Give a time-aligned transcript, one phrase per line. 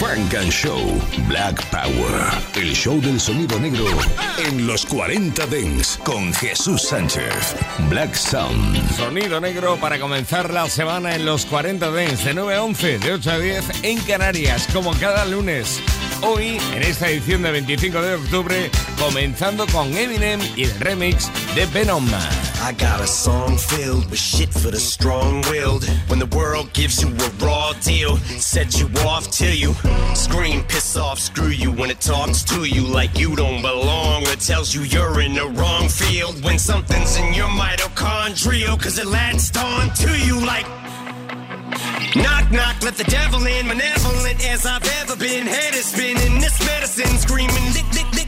[0.00, 0.98] Funk and Show
[1.28, 2.32] Black Power.
[2.54, 3.84] El show del sonido negro
[4.38, 7.54] en los 40 Dents con Jesús Sánchez.
[7.90, 8.96] Black Sound.
[8.96, 13.12] Sonido negro para comenzar la semana en los 40 Dents de 9 a 11, de
[13.12, 15.82] 8 a 10 en Canarias, como cada lunes.
[16.22, 21.66] Hoy, en esta edición de 25 de octubre, comenzando con Eminem y el remix de
[21.66, 22.08] Venom.
[22.62, 25.84] I got a song filled with shit for the strong-willed.
[26.08, 29.72] When the world gives you a raw deal, set you off till you
[30.14, 31.72] scream, piss off, screw you.
[31.72, 35.46] When it talks to you like you don't belong, or tells you you're in the
[35.46, 36.44] wrong field.
[36.44, 40.66] When something's in your mitochondrial, cause it latched on to you like
[42.14, 43.68] Knock, knock, let the devil in.
[43.68, 45.46] Malevolent as I've ever been.
[45.46, 46.40] Head is spinning.
[46.40, 47.70] This medicine screaming.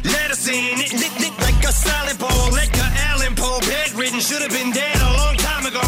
[0.05, 0.79] Let us in.
[0.81, 2.57] It lick, lick like a solid ball.
[2.57, 3.61] Edgar Allan Poe.
[3.61, 4.21] Bedridden.
[4.21, 5.85] Should have been dead a long time ago.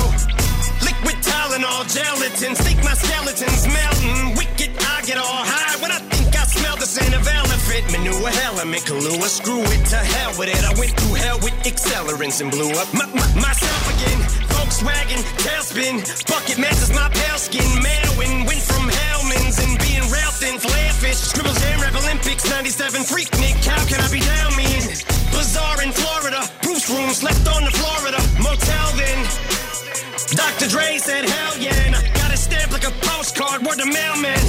[0.82, 1.84] Liquid Tylenol.
[1.90, 2.54] Gelatin.
[2.54, 4.36] Think my skeleton's melting.
[4.36, 4.70] Wicked.
[4.78, 7.84] I get all high when I think I smell the scent of elephant.
[7.92, 8.82] Manure element.
[8.84, 9.28] Kahlua.
[9.28, 10.62] Screw it to hell with it.
[10.64, 14.20] I went through hell with accelerants and blew up my, my, myself again.
[14.54, 15.96] Volkswagen, tailspin,
[16.30, 17.68] bucket matches my pale skin.
[17.82, 19.20] Mailwin, went from rail
[20.44, 20.58] thin,
[21.00, 21.16] fish.
[21.16, 24.82] Scribble Jam, Rap Olympics, 97, Freaknik, how can I be down mean?
[25.32, 29.18] Bazaar in Florida, Bruce room, slept on the Florida motel then.
[30.36, 30.68] Dr.
[30.68, 34.40] Dre said, hell yeah, and I got it stamped like a postcard, word to mailman.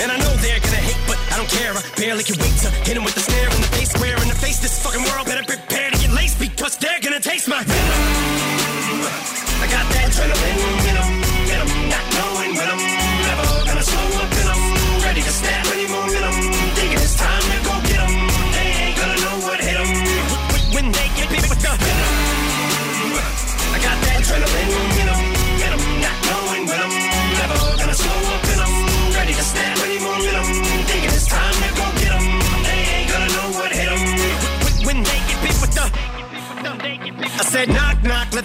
[0.00, 1.72] And I know they're gonna hate, but I don't care.
[1.72, 3.29] I barely can wait to hit 'em with the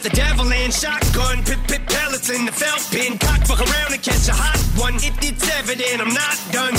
[0.05, 0.71] the devil in.
[0.71, 3.17] Shotgun, pip pip pellets in the felt bin.
[3.17, 4.95] Cock fuck around and catch a hot one.
[5.01, 6.74] It, it's evident I'm not done.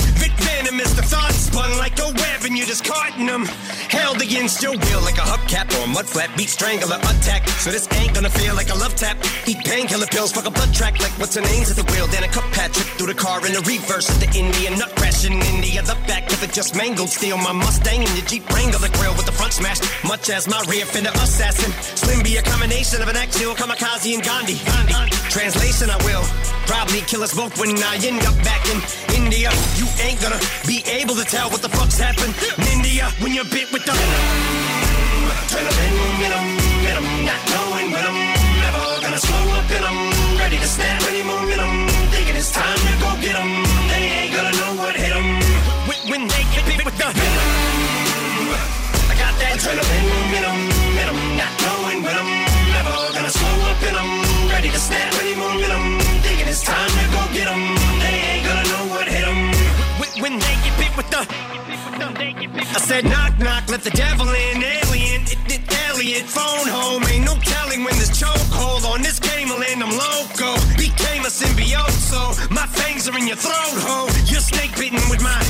[2.47, 3.45] And you're just carting them.
[3.91, 6.31] Held against your will like a hubcap or a mud flap.
[6.37, 7.47] Beat strangler attack.
[7.59, 9.17] So this ain't gonna feel like a love tap.
[9.45, 12.07] Eat painkiller pills, fuck a blood track like what's her name's at the wheel.
[12.07, 14.95] Then a cup pat trip through the car in the reverse at the Indian nut
[14.95, 17.09] crash in the other back of it just mangled.
[17.09, 19.83] Steal my Mustang and your Jeep Wrangler the grill with the front smashed.
[20.05, 21.71] Much as my rear fender assassin.
[21.99, 24.57] Slim be a combination of an actual kamikaze and Gandhi.
[24.63, 25.11] Gandhi.
[25.29, 26.23] Translation, I will
[26.67, 28.77] probably kill us both when I end up back in
[29.15, 29.49] India.
[29.79, 33.47] You ain't gonna be able to tell what the fuck's happened in India when you're
[33.47, 33.93] bit with the
[36.17, 36.47] in 'em,
[36.89, 38.19] in 'em, not knowing when I'm
[38.63, 39.97] never gonna slow up in 'em.
[40.37, 43.51] Ready to snap any momentum, thinking it's time to go get 'em.
[43.89, 45.27] They ain't gonna know what hit 'em
[45.87, 47.07] when, when they get bit with the
[49.11, 50.59] I got that adrenaline in 'em,
[51.01, 52.31] in not knowing when I'm
[52.75, 54.09] never gonna slow up in 'em.
[54.49, 55.16] Ready to snap
[62.77, 67.33] I said knock knock, let the devil in, alien, it, Elliot, phone home, ain't no
[67.41, 69.81] telling when this chokehold on this game will end.
[69.81, 74.05] I'm loco, became a symbiote, so my fangs are in your throat, ho.
[74.29, 75.41] You're snake bitten with my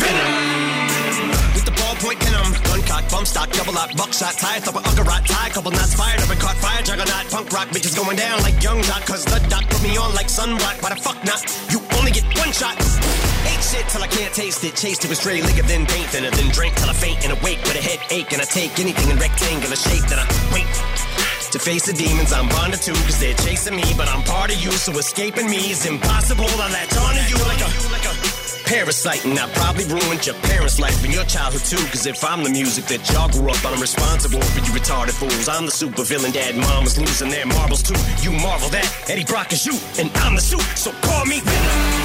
[0.00, 1.52] venom.
[1.52, 5.28] With the ballpoint venom, gun cock, bump stock, double lock, buckshot, tie, throw a uggerot,
[5.28, 8.56] tie, couple knots fired up and caught fire, juggernaut, punk rock, bitches going down like
[8.64, 10.80] young doc, cause the doc put me on like sunblock.
[10.80, 11.44] Why the fuck not?
[11.68, 12.97] You only get one shot.
[13.78, 14.74] Shit till I can't taste it.
[14.74, 17.62] Chased it with stray liquor, then paint thinner, then drink till I faint and awake
[17.62, 18.32] with a headache.
[18.32, 20.66] And I take anything in rectangular shape that I wait.
[21.54, 24.58] To face the demons I'm bonded to, cause they're chasing me, but I'm part of
[24.58, 26.50] you, so escaping me is impossible.
[26.58, 27.70] I latch onto you like a,
[28.66, 31.82] parasite, and I probably ruined your parents' life and your childhood too.
[31.94, 35.14] Cause if I'm the music that y'all grew up on, I'm responsible for you retarded
[35.14, 35.48] fools.
[35.48, 37.96] I'm the super villain, dad, mom was losing their marbles too.
[38.26, 41.97] You marvel that Eddie Brock is you, and I'm the suit, so call me Venom.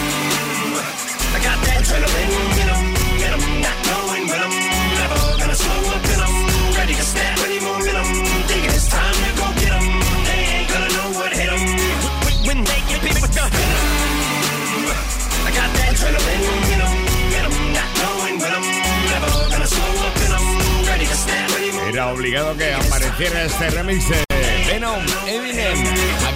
[21.94, 24.26] Era obligado que apareciera este remix de
[24.68, 25.06] Venom,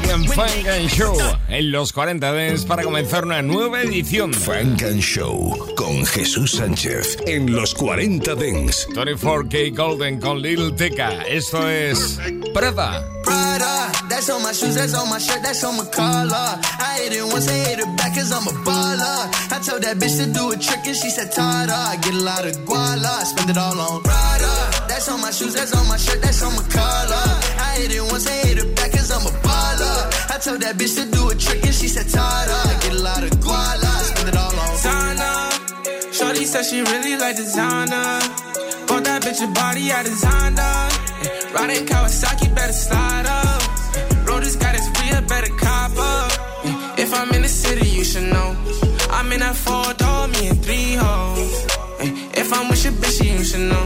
[0.10, 1.16] en Funk and Show,
[1.50, 4.34] en los 40 Dents para comenzar una nueva edición.
[4.34, 8.88] Funk and Show con Jesús Sánchez en los 40 Dents.
[8.90, 11.24] 24K Golden con Lil Teca.
[11.24, 12.20] Esto es
[12.54, 13.06] Prada.
[13.24, 16.60] Prada, that's on my shoes, that's on my shirt, that's on my collar.
[16.80, 19.52] I hit it once, I hit it back cause I'm a baller.
[19.52, 22.24] I told that bitch to do a trick and she said, Tada, I get a
[22.24, 24.88] lot of guala, spend it all on Prada.
[24.88, 27.28] That's on my shoes, that's on my shirt, that's on my collar.
[27.60, 28.77] I hit it once, I hit it
[29.18, 29.98] I'm a baller.
[30.30, 33.02] I told that bitch to do a trick and she said, Tada, I get a
[33.02, 36.14] lot of guala, spend it all on Zana.
[36.14, 38.22] Shorty said she really like designer.
[38.86, 40.90] Bought that bitch a body I designed her.
[41.50, 43.62] Riding Kawasaki, better slide up.
[44.28, 46.30] Road got his real, better cop up.
[47.00, 48.56] If I'm in the city, you should know.
[49.10, 51.66] I'm in that four door, me and three hoes.
[52.38, 53.86] If I'm with your bitch, you should know.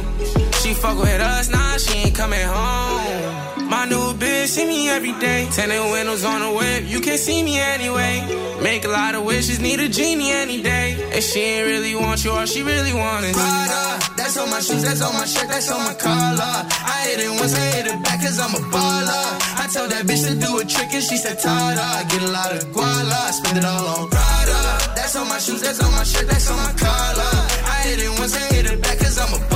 [0.59, 3.60] She fuck with us, nah, she ain't coming home.
[3.81, 5.49] My new bitch see me every day.
[5.49, 8.21] Tinted windows on the whip, you can't see me anyway.
[8.61, 10.93] Make a lot of wishes, need a genie any day.
[11.11, 13.33] And she ain't really want you, all she really want is.
[13.33, 16.57] That's on my shoes, that's on my shirt, that's on my collar.
[16.93, 19.25] I hit it once, I hit it back cause I'm a baller.
[19.57, 21.81] I told that bitch to do a trick and she said, Tada.
[21.81, 24.61] I get a lot of guala, spend it all on Prada.
[24.93, 27.33] That's on my shoes, that's on my shirt, that's on my collar.
[27.65, 29.50] I hit it once, I hit it back cause I'm a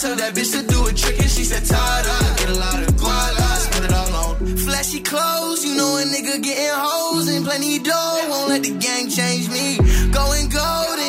[0.00, 2.16] told that bitch to do a trick and she said, Tada.
[2.38, 5.62] Get a lot of guala, spend it all on flashy clothes.
[5.62, 8.26] You know a nigga getting hoes and plenty dough.
[8.30, 9.76] Won't let the gang change me.
[10.10, 10.99] Going golden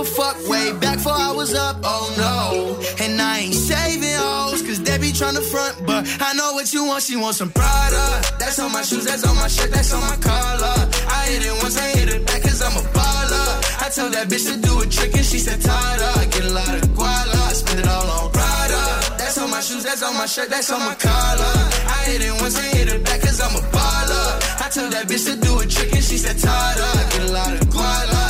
[0.00, 3.04] a fuck way back before I was up, oh no.
[3.04, 6.72] And I ain't saving hoes, cause they be trying to front, but I know what
[6.72, 8.06] you want, she wants some Prada.
[8.38, 10.88] That's on my shoes, that's on my shirt, that's on my collar.
[11.08, 13.48] I hit it once, I hit it back cause I'm a baller.
[13.84, 16.30] I told that bitch to do a trick and she said, Tada.
[16.32, 18.82] Get a lot of guala, spend it all on Prada.
[19.18, 21.56] That's on my shoes, that's on my shirt, that's on my collar.
[21.92, 24.64] I hit it once, I hit it back cause I'm a baller.
[24.64, 26.88] I told that bitch to do a trick and she said, Tada.
[27.12, 28.29] Get a lot of guala,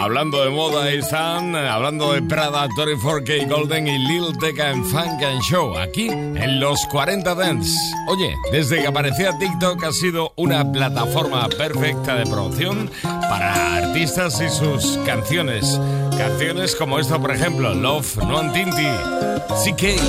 [0.00, 5.22] Hablando de moda, están hablando de Prada, Tori 4K Golden y Lil Tecca en Funk
[5.22, 7.70] and Show, aquí en los 40 Dance.
[8.08, 14.48] Oye, desde que aparecía TikTok ha sido una plataforma perfecta de promoción para artistas y
[14.48, 15.78] sus canciones.
[16.16, 18.88] Canciones como esta, por ejemplo, Love, Non Tinti,
[19.62, 20.00] CK.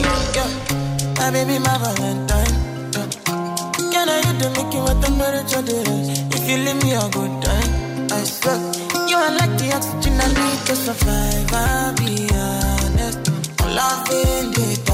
[9.11, 11.51] You are like the oxygen I need to survive.
[11.51, 13.27] I'll be honest.
[13.59, 14.90] Loving the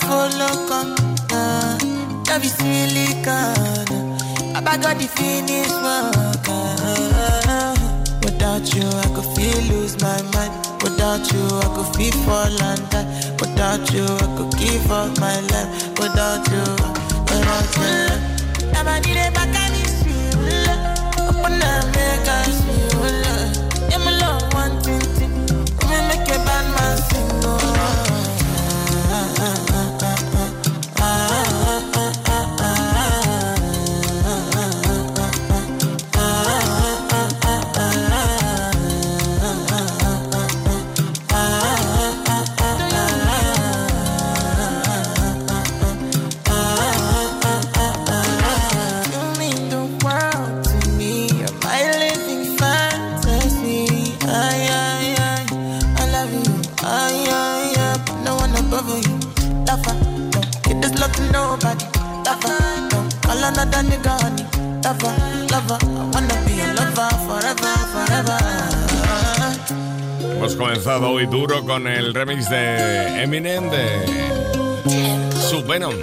[0.00, 0.94] Follow, come.
[1.30, 1.78] Uh,
[2.42, 3.90] is really good.
[4.56, 6.14] I got the finish work.
[8.24, 10.52] Without you, I could feel lose my mind.
[10.82, 13.06] Without you, I could feel fall and die.
[13.38, 15.88] Without you, I could give up my life.
[16.00, 16.64] Without you,
[17.30, 18.72] without you.
[18.72, 20.02] Never need it back and it's
[20.34, 20.74] real.
[21.28, 22.63] Open up, make us
[71.26, 74.06] duro con el remix de Eminem de
[75.48, 75.94] su Venom.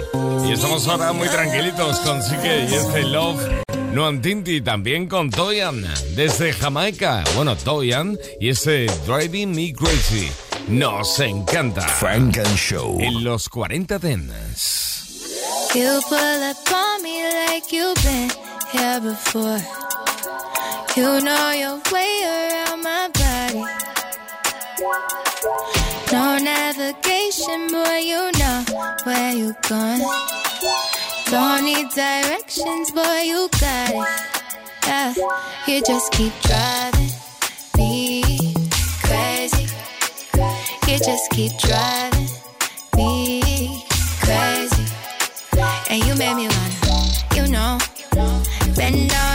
[0.46, 3.62] Y estamos ahora muy tranquilitos con CK y este Love
[3.92, 7.24] Noam Tinti también con Toyan desde Jamaica.
[7.36, 10.30] Bueno, Toyan y ese Driving Me Crazy.
[10.68, 11.82] Nos encanta.
[11.82, 12.98] Frank and Show.
[13.00, 14.92] En los 40 Dents.
[15.74, 18.30] You pull up on me like you've been
[18.72, 19.60] here before.
[20.96, 22.41] You know your way
[26.12, 28.64] No navigation, boy, you know
[29.04, 30.02] where you going.
[31.30, 34.08] Don't need directions, boy, you got it.
[34.84, 35.14] Yeah,
[35.66, 37.08] you just keep driving
[37.78, 38.22] me
[39.02, 39.68] crazy.
[40.86, 42.28] You just keep driving
[42.94, 43.82] me
[44.20, 44.84] crazy.
[45.88, 46.98] And you made me wanna,
[47.36, 47.78] you know,
[48.76, 49.31] bend down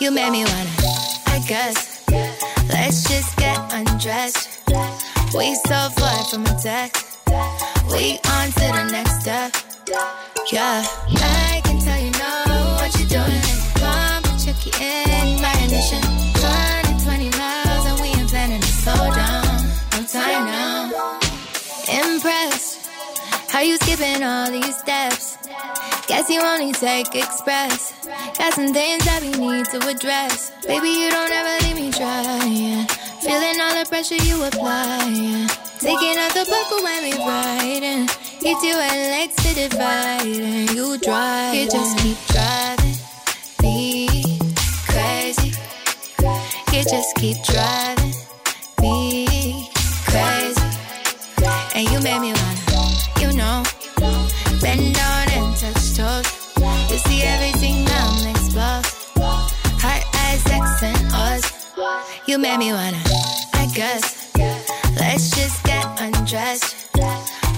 [0.00, 0.70] You made me wanna,
[1.26, 2.02] I guess.
[2.70, 4.66] Let's just get undressed.
[5.36, 7.18] We so far from a text.
[7.92, 9.52] We on to the next step.
[10.50, 10.82] Yeah,
[11.20, 13.44] I can tell you know what you're doing.
[13.76, 16.00] Come and check you in my ignition.
[16.00, 19.68] 120 miles and we ain't planning to slow down.
[19.92, 21.20] No time now.
[21.92, 22.88] Impressed.
[23.50, 25.36] How you skipping all these steps?
[26.10, 27.94] Guess you only take express.
[28.36, 30.50] Got some things that we need to address.
[30.66, 32.84] Baby, you don't ever leave me trying.
[33.22, 35.46] Feeling all the pressure you apply.
[35.78, 38.08] Taking out the buckle when we riding.
[38.42, 40.26] Hit you at legs to divide.
[40.26, 41.54] And you drive.
[41.54, 42.96] You just keep driving
[43.62, 44.08] me
[44.88, 45.54] crazy.
[46.72, 47.99] You just keep driving
[62.30, 63.02] You made me wanna,
[63.54, 64.30] I guess.
[65.00, 66.86] Let's just get undressed.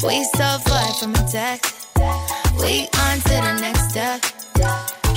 [0.02, 1.88] We so far from a text.
[2.58, 4.24] We on to the next step.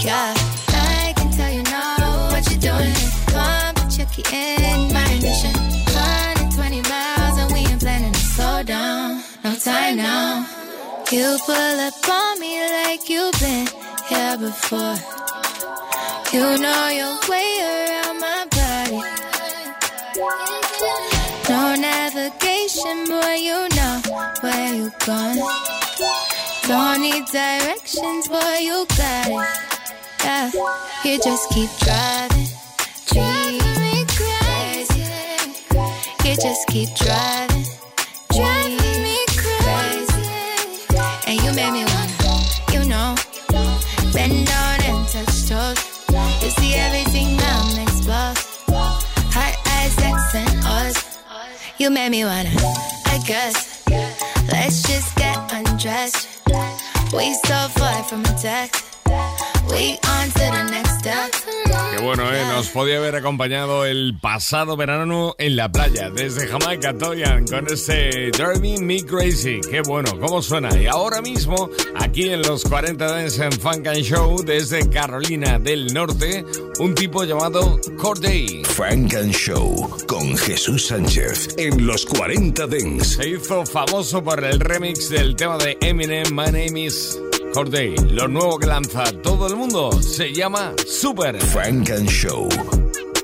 [0.03, 0.33] Yeah,
[0.67, 2.95] I can tell you know what you're doing.
[3.31, 5.55] Come check you in my ignition.
[5.55, 9.23] 120 miles and we ain't planning to slow down.
[9.45, 10.45] No time now.
[11.13, 13.67] You pull up on me like you've been
[14.09, 14.97] here before.
[16.33, 17.94] You know your way around
[22.85, 24.01] navigation, boy, you know
[24.41, 25.39] where you going.
[26.67, 29.47] Don't need directions, boy, you got it.
[30.23, 30.51] Yeah,
[31.03, 32.47] you just keep driving,
[33.07, 35.03] driving me crazy.
[36.27, 37.54] You just keep driving
[51.77, 52.51] You made me wanna,
[53.05, 53.83] I guess.
[54.49, 56.29] Let's just get undressed.
[57.11, 58.85] We so far from a text.
[59.69, 61.34] We on to the next step.
[61.95, 62.43] Qué bueno, ¿eh?
[62.53, 68.31] Nos podía haber acompañado el pasado verano en la playa, desde Jamaica, Toyan, con ese
[68.37, 69.61] Driving Me Crazy.
[69.61, 70.77] Qué bueno, cómo suena.
[70.77, 75.93] Y ahora mismo, aquí en los 40 Dance en Funk and Show, desde Carolina del
[75.93, 76.43] Norte,
[76.79, 78.63] un tipo llamado Corday.
[78.65, 83.05] Frank and Show con Jesús Sánchez en los 40 Dance.
[83.05, 87.17] Se hizo famoso por el remix del tema de Eminem, My Name is
[87.55, 87.95] Corday.
[88.09, 91.39] Lo nuevo que lanza todo el mundo se llama Super.
[91.39, 92.49] Frank and Show.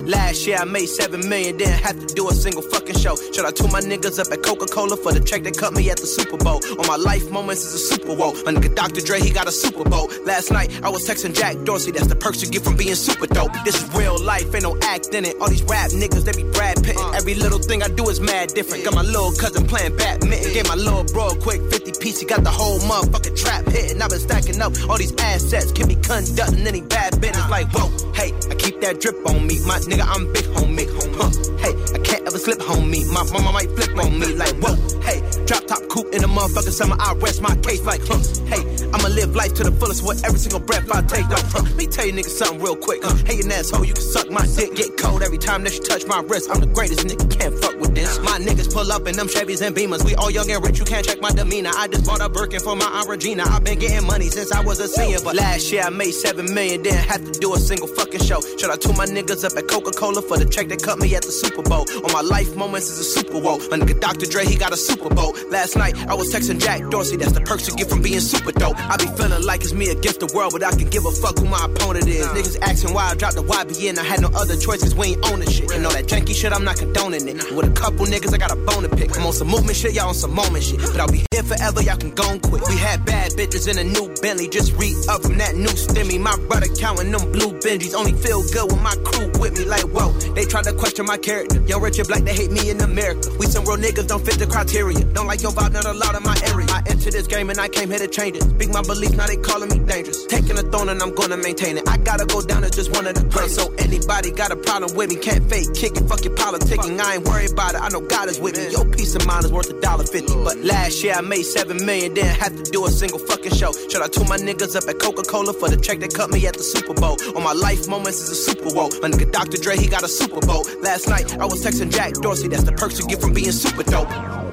[0.05, 3.15] Last year I made seven million, didn't have to do a single fucking show.
[3.33, 5.89] Shout out to my niggas up at Coca Cola for the check that cut me
[5.89, 6.61] at the Super Bowl.
[6.79, 8.33] All my life moments is a Super Bowl.
[8.45, 9.01] My nigga Dr.
[9.01, 10.09] Dre, he got a Super Bowl.
[10.25, 13.27] Last night I was texting Jack Dorsey, that's the perks you get from being super
[13.27, 13.51] dope.
[13.63, 15.35] This is real life, ain't no act in it.
[15.39, 16.97] All these rap niggas, they be Brad Pitt.
[16.97, 17.11] Uh.
[17.11, 18.83] Every little thing I do is mad different.
[18.83, 20.53] Got my little cousin playing badminton.
[20.53, 24.01] Gave my little bro a quick 50 piece, he got the whole motherfucking trap hitting.
[24.01, 27.49] I've been stacking up all these assets, can be conducting any bad business.
[27.49, 29.59] Like, whoa, hey, I keep that drip on me.
[29.65, 30.87] My nigga, I'm big homie.
[31.17, 31.29] Huh,
[31.59, 33.07] hey, I can't ever slip homie.
[33.07, 34.35] My mama might flip on me.
[34.35, 34.75] Like, whoa,
[35.07, 36.97] hey, drop top coupe in the motherfucking summer.
[36.99, 38.19] I rest my case like, huh,
[38.51, 41.27] hey, I'ma live life to the fullest with every single breath I take.
[41.29, 42.99] Though, huh, let me tell you niggas something real quick.
[43.05, 44.75] Uh, hey, an asshole, you can suck my dick.
[44.75, 46.51] Get cold every time that you touch my wrist.
[46.51, 48.19] I'm the greatest nigga, can't fuck with this.
[48.19, 50.03] My niggas pull up in them Chevys and Beamers.
[50.03, 51.71] We all young and rich, you can't check my demeanor.
[51.73, 53.43] I just bought a Birkin for my Aunt Regina.
[53.47, 55.19] I've been getting money since I was a senior.
[55.23, 58.41] But last year I made seven million, didn't have to do a single fucking show.
[58.57, 61.15] Shout out to my niggas up at Coca Cola for the check that cut me
[61.15, 61.85] at the Super Bowl.
[62.03, 63.59] All my life moments is a Super Bowl.
[63.69, 64.25] My nigga Dr.
[64.25, 65.35] Dre, he got a Super Bowl.
[65.49, 68.51] Last night I was texting Jack Dorsey, that's the perks you get from being super
[68.51, 68.77] dope.
[68.77, 71.37] I be feeling like it's me against the world, but I can give a fuck
[71.37, 72.25] who my opponent is.
[72.27, 75.49] Niggas asking why I dropped the YBN, I had no other choices, we ain't owning
[75.49, 75.71] shit.
[75.71, 77.51] And all that janky shit, I'm not condoning it.
[77.51, 79.15] With a couple niggas, I got a bone to pick.
[79.17, 80.79] I'm on some movement shit, y'all on some moment shit.
[80.79, 82.63] But I'll be here forever, y'all can go and quit.
[82.67, 86.19] We had bad bitches in a new Bentley, just re up from that new stimmy.
[86.19, 89.65] My brother counting them blue Benjis, only feel good when my crew with me.
[89.65, 91.61] Like, whoa, they try to question my character.
[91.67, 93.29] Yo, and black, they hate me in America.
[93.39, 94.99] We some real niggas, don't fit the criteria.
[95.13, 96.67] Don't like your vibe, not a lot in my area.
[96.69, 98.43] I entered this game and I came here to change it.
[98.43, 100.25] Speak my beliefs, now they calling me dangerous.
[100.25, 101.87] Taking a throne and I'm gonna maintain it.
[101.87, 103.55] I gotta go down as just one of the greats.
[103.55, 106.99] So anybody got a problem with me, can't fake, kick it, fuck your politicking.
[106.99, 108.71] I ain't worried about it, I know God is with me.
[108.71, 110.33] Your peace of mind is worth a dollar fifty.
[110.33, 113.71] But last year I made seven million, didn't have to do a single fucking show.
[113.89, 116.45] Should I told my niggas up at Coca Cola for the check that cut me
[116.47, 117.17] at the Super Bowl?
[117.35, 118.89] On my life moments is a Super Bowl.
[119.01, 119.57] My nigga Dr.
[119.57, 120.65] Dre, he got a Super Bowl.
[120.81, 123.83] Last night I was texting Jack Dorsey, that's the perks you get from being super
[123.83, 124.50] dope.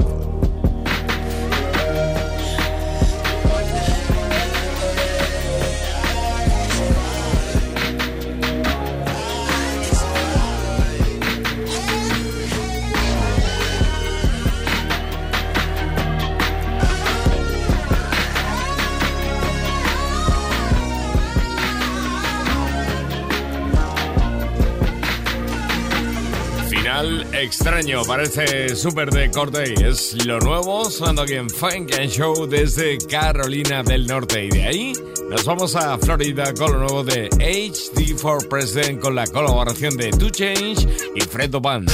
[27.42, 32.46] Extraño parece súper de corte y es lo nuevo sonando aquí en Funk and Show
[32.46, 34.92] desde Carolina del Norte y de ahí
[35.30, 40.30] nos vamos a Florida con lo nuevo de HD4 President con la colaboración de Two
[40.30, 41.90] Change y Fredo Band.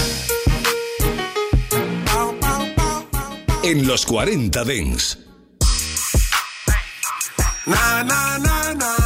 [3.63, 5.19] En los 40 Dents.
[7.67, 9.04] when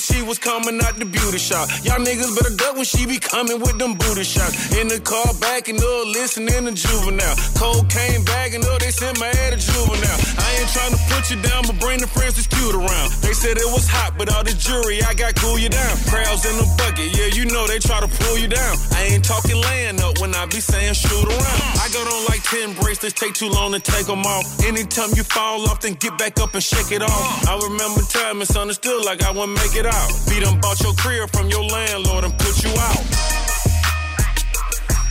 [0.00, 1.68] she was coming out the beauty shop.
[1.84, 4.72] Y'all niggas better duck when she be coming with them booty shots.
[4.72, 7.36] In the car backing up, listening to juvenile.
[7.60, 10.18] Cocaine bagging up, they sent my head to juvenile.
[10.40, 13.12] I ain't trying to put you down, but bring the friends that's cute around.
[13.20, 15.94] They said it was hot, but all the jury, I got cool you down.
[16.08, 18.74] Crowds in the bucket, yeah, you know they try to pull you down.
[18.96, 21.60] I ain't talking laying up when I be saying shoot around.
[21.76, 24.44] I got on like 10 bracelets, take too long to take them off.
[24.64, 27.48] Anytime you fall off, then get back up and shake it off.
[27.48, 30.10] I remember time misunderstood like I wouldn't make it out.
[30.28, 33.04] Beat them bought your crib from your landlord and put you out.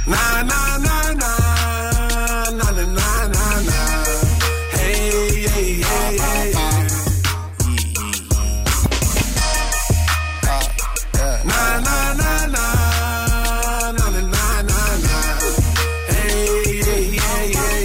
[0.08, 4.06] Nah, nah, nah, nah, nah, nah, nah, nah, nah.
[4.74, 6.52] Hey, hey, hey, hey.
[11.46, 15.39] Nah, nah, nah, nah, nah, nah, nah, nah.
[16.10, 17.84] Hey, hey, hey, hey,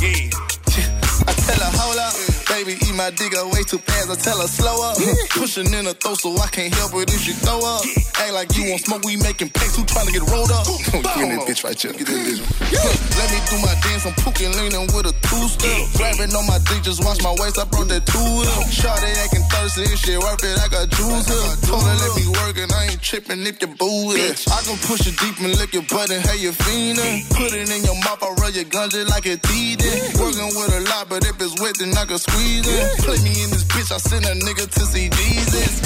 [0.00, 1.26] yeah.
[1.26, 2.14] I tell her, hold up,
[2.48, 3.99] baby, eat my dick way too fast.
[4.10, 4.98] I tell her, slow up.
[5.30, 7.86] Pushing in her throat, so I can't help it if she throw up.
[8.18, 10.66] Act like you want smoke, we making packs, who trying to get rolled up?
[10.66, 11.94] Get in that bitch right here.
[11.94, 12.42] Get in bitch.
[12.42, 15.94] Let me do my dance, I'm pooking, leaning with a two-step.
[15.94, 18.66] Grabbing on my dick, just watch my waist, I brought that two up.
[18.66, 21.62] Shawty acting thirsty, this shit worth it, I got juice up.
[21.70, 24.42] Told her let me work and I ain't tripping if your boo it.
[24.50, 27.30] I can push it deep and lick your butt and hey, you fiendin'.
[27.30, 30.18] Put it in your mouth, I rub your gun just like a teething.
[30.18, 32.82] Working with a lot, but if it's wet, then I can squeeze it.
[33.06, 35.82] Play me in this bitch, I send a nigga to see Jesus.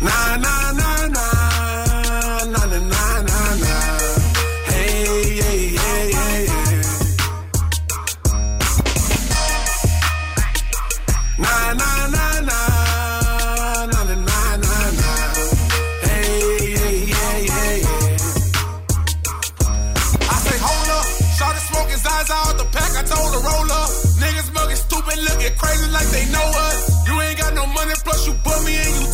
[0.00, 1.51] Nah, nah, nah, nah,
[25.62, 27.06] crazy like they know us.
[27.06, 28.92] You ain't got no money, plus you bum me and.
[28.98, 29.11] You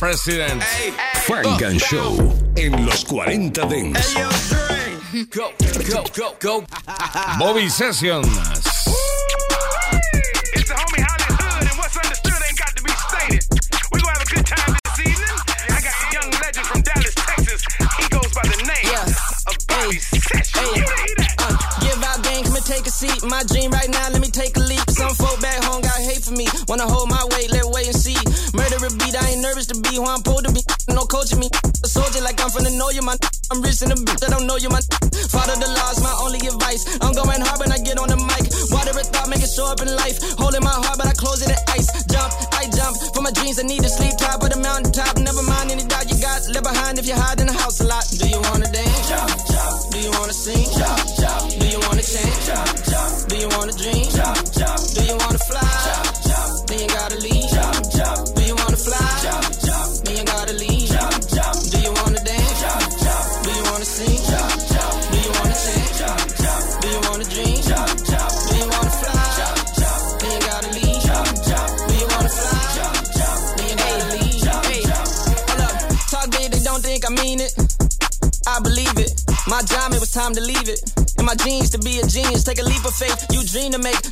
[0.00, 0.62] President.
[0.62, 0.92] Hey,
[1.26, 2.32] Funk and Show.
[2.56, 4.16] En los 40 Dents.
[4.16, 4.96] Hey,
[7.38, 8.22] Bobby Session
[33.82, 34.99] In the bitch, I don't know you, my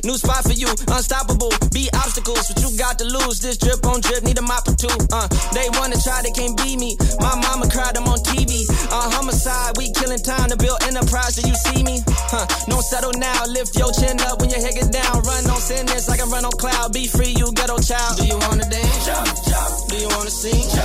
[0.03, 1.51] new spot for you, unstoppable.
[1.73, 3.39] Be obstacles, what you got to lose.
[3.39, 4.91] This drip on drip, need a mop or two.
[5.11, 6.97] Uh, they wanna try, they can't beat me.
[7.19, 8.65] My mama cried, I'm on TV.
[8.91, 11.35] Uh, homicide, we killing time to build enterprise.
[11.35, 12.01] Do you see me?
[12.31, 12.45] Huh?
[12.67, 15.21] Don't settle now, lift your chin up when your head get down.
[15.23, 16.93] Run on sentence, I run on cloud.
[16.93, 18.17] Be free, you ghetto child.
[18.17, 19.05] Do you wanna dance?
[19.05, 19.89] Jump, jump.
[19.89, 20.78] Do you wanna sing?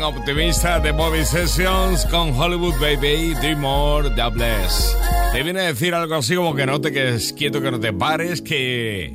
[0.00, 4.96] Optimista de Bobby Sessions con Hollywood Baby, Dream More, Doubles.
[5.32, 7.92] Te viene a decir algo así como que no te quedes quieto, que no te
[7.92, 9.14] pares, que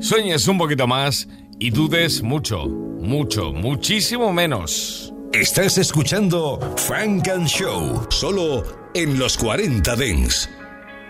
[0.00, 5.12] sueñes un poquito más y dudes mucho, mucho, muchísimo menos.
[5.32, 8.62] Estás escuchando Frank and Show, solo
[8.94, 10.48] en los 40 Dents.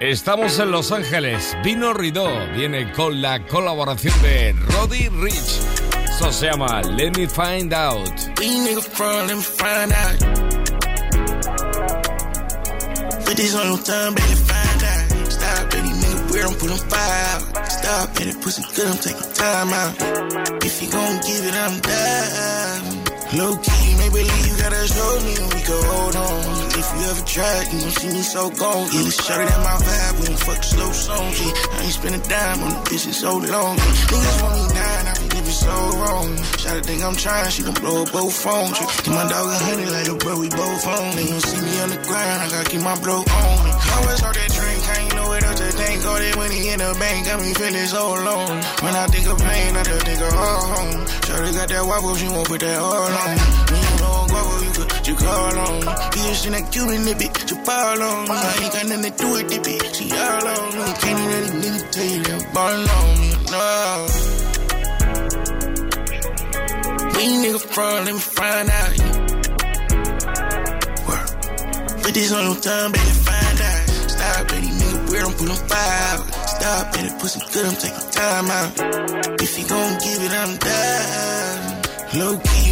[0.00, 1.56] Estamos en Los Ángeles.
[1.62, 5.63] Vino Ridó viene con la colaboración de Roddy Rich.
[6.14, 8.16] Se Let Me Find Out.
[8.38, 10.18] These niggas front, let me find out.
[13.26, 15.32] Put this your time, baby, find out.
[15.32, 17.66] Stop, baby, nigga, weird, I'm putting fire out.
[17.66, 19.94] Stop, baby, pussy good, I'm taking time out.
[20.62, 23.04] If you gon' give it, I'm down.
[23.34, 26.40] Low key, maybe you gotta show me we can hold on.
[26.78, 28.86] If you ever tried, you gon' see me so gone.
[28.94, 31.40] Yeah, shorty at my vibe, we don't fuck slow songs.
[31.42, 33.76] Yeah, I ain't spend a dime on the bitch in so long.
[33.76, 35.06] Niggas want me nine,
[35.64, 36.28] so wrong.
[36.60, 38.78] Shawty think I'm trying, she gon' blow up both phones.
[39.02, 41.16] Give my dog a honey like a bro, we both on.
[41.16, 43.56] They gon' see me on the ground, I gotta keep my bro on.
[43.64, 43.70] me.
[43.72, 46.02] Always heard that drink, I ain't know what else to think.
[46.04, 48.60] It when he in the bank, got me feeling so alone.
[48.84, 51.00] When I think of pain, I just think of home.
[51.26, 53.36] Shawty got that wobble, she won't put that all on.
[53.72, 55.80] When you know guapo, you could, you call on.
[56.12, 58.30] Bitch in that Cuban nip it, you fall on.
[58.30, 59.94] I ain't got nothing to do with it, bitch.
[59.96, 60.84] She all on me.
[61.00, 64.33] Can't even let a nigga tell you that ball on me, no.
[67.14, 68.92] We nigga front, let me find out.
[71.06, 71.28] Word.
[72.02, 73.88] Put this on your time, baby, find out.
[74.14, 76.20] Stop, baby, nigga, weird, I'm putting out.
[76.54, 78.72] Stop, baby, pussy good, I'm taking time out.
[79.42, 81.82] If you gon' give it, I'm down.
[82.18, 82.63] Low key,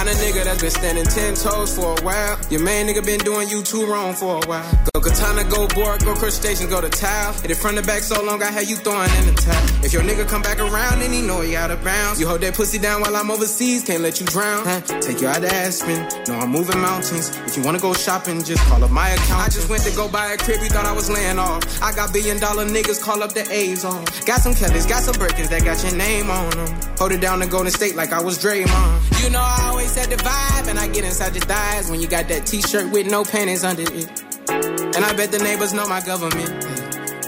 [0.00, 2.38] I'm a nigga that's been standing ten toes for a while.
[2.48, 4.64] Your main nigga been doing you too wrong for a while.
[4.94, 7.34] Go katana, go board, go crustacean, go to towel.
[7.34, 9.84] Hit it front to back so long, I had you throwing in the towel.
[9.84, 12.18] If your nigga come back around, then he know he out of bounds.
[12.18, 14.64] You hold that pussy down while I'm overseas, can't let you drown.
[14.64, 14.80] Huh?
[15.02, 17.28] Take you out to Aspen, no I'm moving mountains.
[17.44, 19.42] If you wanna go shopping, just call up my account.
[19.42, 21.82] I just went to go buy a crib, you thought I was laying off.
[21.82, 24.06] I got billion dollar niggas, call up the A's on.
[24.24, 26.80] Got some Kellys, got some Birkins that got your name on them.
[26.96, 29.22] Hold it down to Golden State like I was Draymond.
[29.22, 32.08] You know I always had the vibe, and I get inside your thighs when you
[32.08, 34.22] got that t-shirt with no panties under it.
[34.50, 36.48] And I bet the neighbors know my government.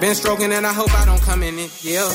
[0.01, 1.71] Been stroking and I hope I don't come in it.
[1.85, 2.09] Yeah.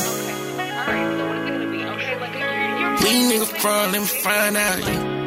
[3.00, 5.18] These niggas fraud, let me find out.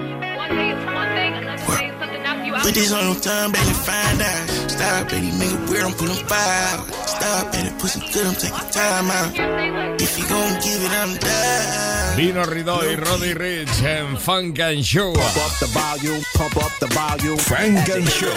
[2.62, 4.71] Put this on your time, baby, find out.
[4.82, 6.88] Stop, baby, nigga weird, I'm pulling fire out.
[7.06, 10.02] Stop, baby, pussy good, I'm taking time out.
[10.02, 12.18] If you gon' give it, I'm down.
[12.18, 15.14] Bino Rideaux y Roddy Ricch en Funk and Show.
[15.14, 17.38] Pump up the volume, pump up the volume.
[17.38, 18.34] Funk and Show.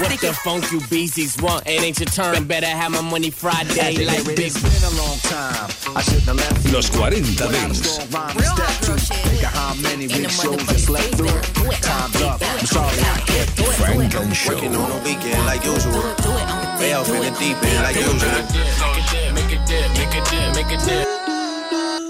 [0.00, 1.66] What the funk you beasties want?
[1.66, 2.44] It ain't your turn.
[2.44, 4.40] Better have my money Friday like big.
[4.40, 5.70] It's been a long time.
[5.96, 6.72] I shouldn't have left.
[6.72, 7.78] Los 40 Dance.
[7.78, 8.96] Strong rhyme to step to.
[9.14, 11.28] Think of how many weak shows just left through.
[11.80, 12.42] Time's up.
[12.42, 12.96] I'm sorry.
[13.78, 14.95] Funk and Show.
[14.96, 16.02] Working on a weekend like usual.
[16.78, 18.46] Way off in the deep end like usual.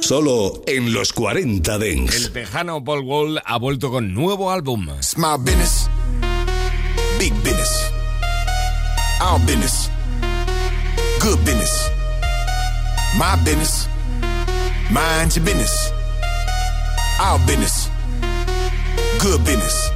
[0.03, 2.33] Solo en los 40 El Dents.
[2.33, 4.89] tejano Paul Wall ha vuelto con nuevo álbum.
[5.01, 5.89] Small business,
[7.19, 7.91] big business,
[9.21, 9.91] our business,
[11.21, 11.91] good business,
[13.19, 13.89] my business,
[14.91, 15.93] mind your business,
[17.19, 17.91] our business,
[19.21, 19.91] good business,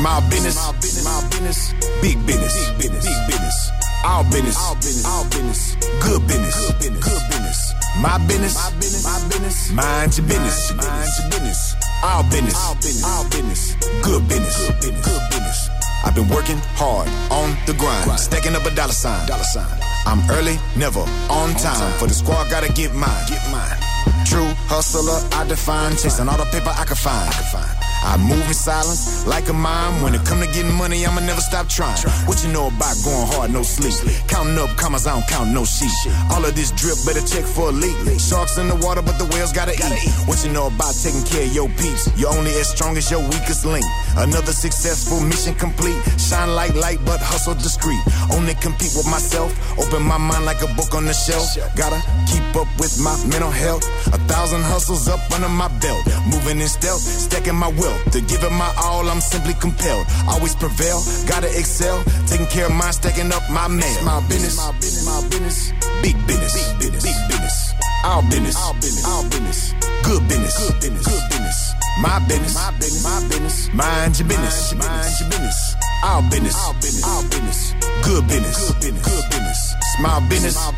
[0.00, 3.70] small business, small business, big business, big business, big business,
[4.04, 7.74] our business, our business, our business, good business, good business, good business.
[8.00, 11.76] My business, my business, my business, mind your business, mind your business.
[12.02, 13.62] Our business, our business, our business,
[14.00, 15.68] good business, good business, good business.
[16.02, 19.68] I've been working hard on the grind, stacking up a dollar sign, dollar sign.
[20.06, 21.92] I'm early, never on time.
[21.98, 23.76] For the squad, gotta get mine, get mine.
[24.24, 27.28] True hustler, I define, chasing all the paper I can find.
[27.28, 27.79] I can find.
[28.02, 30.02] I move in silence like a mime.
[30.02, 31.98] When it come to getting money, I'ma never stop trying.
[32.26, 33.94] What you know about going hard, no sleep?
[34.28, 35.90] Counting up commas, I don't count no sheep.
[36.30, 37.96] All of this drip, better check for a leak.
[38.18, 40.10] Sharks in the water, but the whales gotta eat.
[40.26, 42.08] What you know about taking care of your peeps?
[42.16, 43.84] You're only as strong as your weakest link.
[44.16, 45.98] Another successful mission complete.
[46.18, 48.00] Shine like light, but hustle discreet.
[48.32, 49.52] Only compete with myself.
[49.78, 51.46] Open my mind like a book on the shelf.
[51.76, 53.84] Gotta keep up with my mental health.
[54.14, 56.00] A thousand hustles up under my belt.
[56.30, 57.89] Moving in stealth, stacking my wealth.
[58.12, 60.06] To give it my all, I'm simply compelled.
[60.28, 62.02] Always prevail, gotta excel.
[62.26, 64.02] Taking care of mine, stacking up my mail.
[64.04, 65.72] My business, my business, my business.
[66.02, 67.74] Big business, big business, big business.
[68.04, 69.74] Our business, our business, our business.
[70.02, 71.58] Good business, good business, good business.
[72.00, 73.74] My business, my business, my business.
[73.74, 75.76] Mind your business, mind your business.
[76.02, 77.74] Our business, our business, our business.
[78.02, 80.72] Good business, good business, good business, small business, small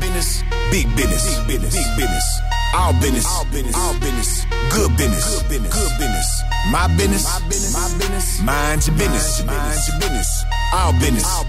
[0.00, 0.42] business.
[0.70, 2.59] Big business, big business, big business.
[2.72, 4.46] Our business, All business, our business.
[4.70, 6.42] Good business, good business, good business.
[6.70, 8.40] My business, my business, my business.
[8.42, 9.98] Mind your business, mind your business.
[9.98, 11.44] Our business, our business, our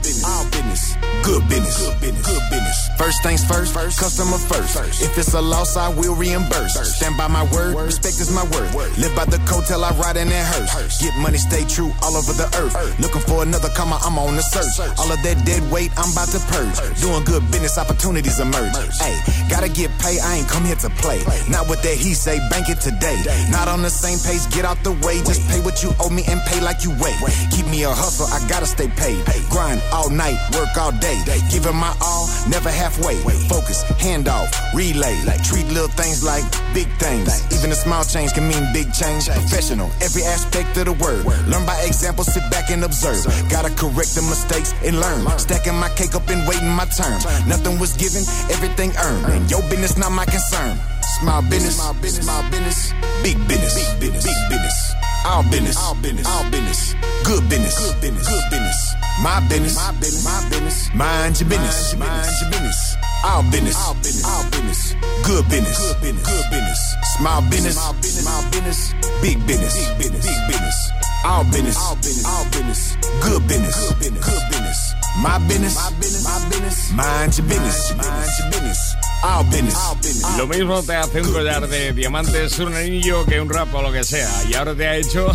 [0.51, 0.95] business.
[1.23, 2.77] Good business, good business, good business.
[2.97, 5.01] First things first, first customer first.
[5.01, 6.73] If it's a loss, I will reimburse.
[6.97, 8.73] Stand by my word, respect is my word.
[8.97, 11.01] Live by the code till I ride in that hearse.
[11.01, 12.73] Get money, stay true all over the earth.
[12.99, 14.81] Looking for another comma, I'm on the search.
[14.97, 16.73] All of that dead weight, I'm about to purge.
[17.01, 18.73] Doing good business, opportunities emerge.
[18.97, 19.13] Hey,
[19.49, 21.21] gotta get paid, I ain't come here to play.
[21.49, 23.21] Not what that he say, bank it today.
[23.51, 25.21] Not on the same page, get out the way.
[25.21, 27.17] Just pay what you owe me and pay like you weigh.
[27.53, 29.10] Keep me a hustle, I gotta stay paid.
[29.49, 31.19] Grind all night, work all day.
[31.49, 33.15] Giving my all, never halfway.
[33.47, 35.17] Focus, handoff, relay.
[35.43, 36.43] Treat little things like
[36.73, 37.27] big things.
[37.51, 39.27] Even a small change can mean big change.
[39.27, 41.25] Professional, every aspect of the word.
[41.47, 43.25] Learn by example, sit back and observe.
[43.49, 45.27] Gotta correct the mistakes and learn.
[45.39, 47.19] Stacking my cake up and waiting my turn.
[47.47, 49.25] Nothing was given, everything earned.
[49.25, 50.79] And your business not my concern.
[51.21, 52.93] Small business, small business, small business.
[53.21, 54.77] Big business, big business, big business.
[55.23, 56.95] Our business, our business, our business.
[57.23, 58.95] Good business, good business, good business.
[59.21, 60.89] My business, my business, my business.
[60.95, 62.97] Mind your business, mind your business.
[63.23, 64.81] Our business, our business, our business.
[65.21, 66.81] Good business, good business, good business.
[67.17, 68.79] Small business, small business, small business.
[69.21, 70.77] Big business, big business, big business.
[71.23, 72.97] Our business, our business, our business.
[73.21, 74.90] Good business, good business, good business.
[75.17, 76.91] My business, my business, my business.
[76.93, 78.95] Mind your business, mind your business.
[79.23, 80.37] Our business, our business.
[80.37, 83.91] Lo mismo te hace un collar de diamantes, un anillo que un rap o lo
[83.91, 84.29] que sea.
[84.49, 85.27] Y ahora te ha hecho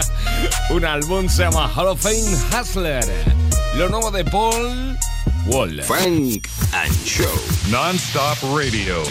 [0.70, 3.04] un álbum, se llama Hall of Fame Hustler.
[3.76, 4.96] Lo nuevo de Paul
[5.46, 5.82] Wall.
[5.82, 7.28] Frank and Show.
[7.70, 9.02] Non-stop radio.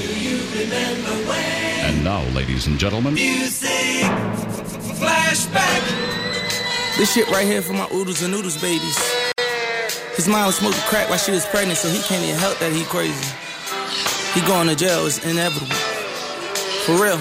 [1.84, 4.06] And now, ladies and gentlemen, You big
[4.96, 5.84] flashback.
[6.98, 8.98] This shit right here for my oodles and noodles babies.
[10.20, 12.76] His mom was smoking crack while she was pregnant, so he can't even help that
[12.76, 13.16] he crazy.
[14.36, 15.72] He going to jail, is inevitable.
[16.84, 17.16] For real.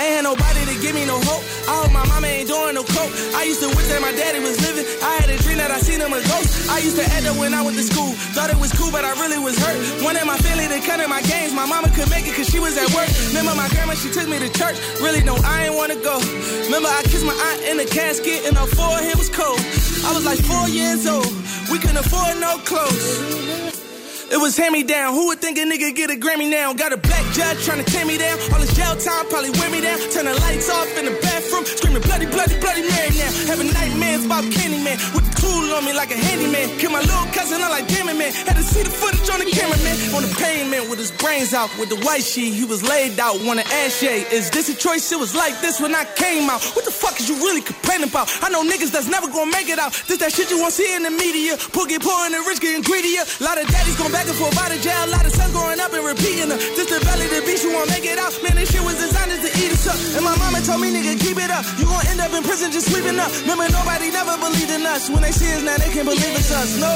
[0.00, 1.44] Ain't had nobody to give me no hope.
[1.68, 3.12] I hope my mama ain't doing no coke.
[3.36, 4.88] I used to wish that my daddy was living.
[5.04, 6.72] I had a dream that I seen him a ghost.
[6.72, 8.16] I used to act up when I went to school.
[8.32, 9.76] Thought it was cool, but I really was hurt.
[10.00, 11.52] Wanted my family to cut in my games.
[11.52, 13.12] My mama could make it cause she was at work.
[13.28, 14.80] Remember my grandma, she took me to church.
[15.04, 16.16] Really, no, I ain't wanna go.
[16.64, 19.60] Remember I kissed my aunt in the casket and her forehead was cold.
[20.04, 21.30] I was like four years old.
[21.70, 24.30] We couldn't afford no clothes.
[24.32, 25.14] It was hand me down.
[25.14, 26.72] Who would think a nigga get a Grammy now?
[26.72, 28.38] Got a black judge trying to tear me down.
[28.52, 29.98] All this jail time probably wear me down.
[30.12, 31.64] Turn the lights off in the bathroom.
[31.64, 33.32] Screaming bloody, bloody, bloody Mary now.
[33.48, 35.00] Having nightmares about Candyman.
[35.16, 36.68] With the tool on me like a handyman.
[36.78, 38.32] Kill my little cousin, I like Damon Man.
[38.32, 39.96] Had to see the footage on the cameraman.
[40.14, 41.72] On the pavement with his brains out.
[41.80, 43.40] With the white sheet, he was laid out.
[43.42, 45.10] Wanna ash Is this a choice?
[45.10, 46.62] It was like this when I came out.
[46.76, 48.28] What the fuck is you really complaining about?
[48.42, 49.92] I know niggas that's never gonna make it out.
[50.06, 51.56] This that shit you won't see in the media.
[51.72, 53.24] Poor get poor and the rich getting greedier.
[53.40, 55.04] A lot of daddies going back and forth out of jail.
[55.06, 56.58] A lot of sons growing up and repeating them.
[56.76, 58.32] Just the the beast, you won't make it out.
[58.42, 59.98] Man, this shit was designed to eat us up.
[60.16, 61.66] And my mama told me, nigga, keep it up.
[61.78, 63.30] You gon' end up in prison just up.
[63.42, 65.10] Remember, nobody never believed in us.
[65.10, 66.78] When they see us now, they can't believe it's us.
[66.80, 66.94] No.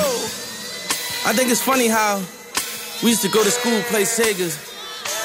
[1.29, 2.23] I think it's funny how
[3.03, 4.57] we used to go to school, play Segas,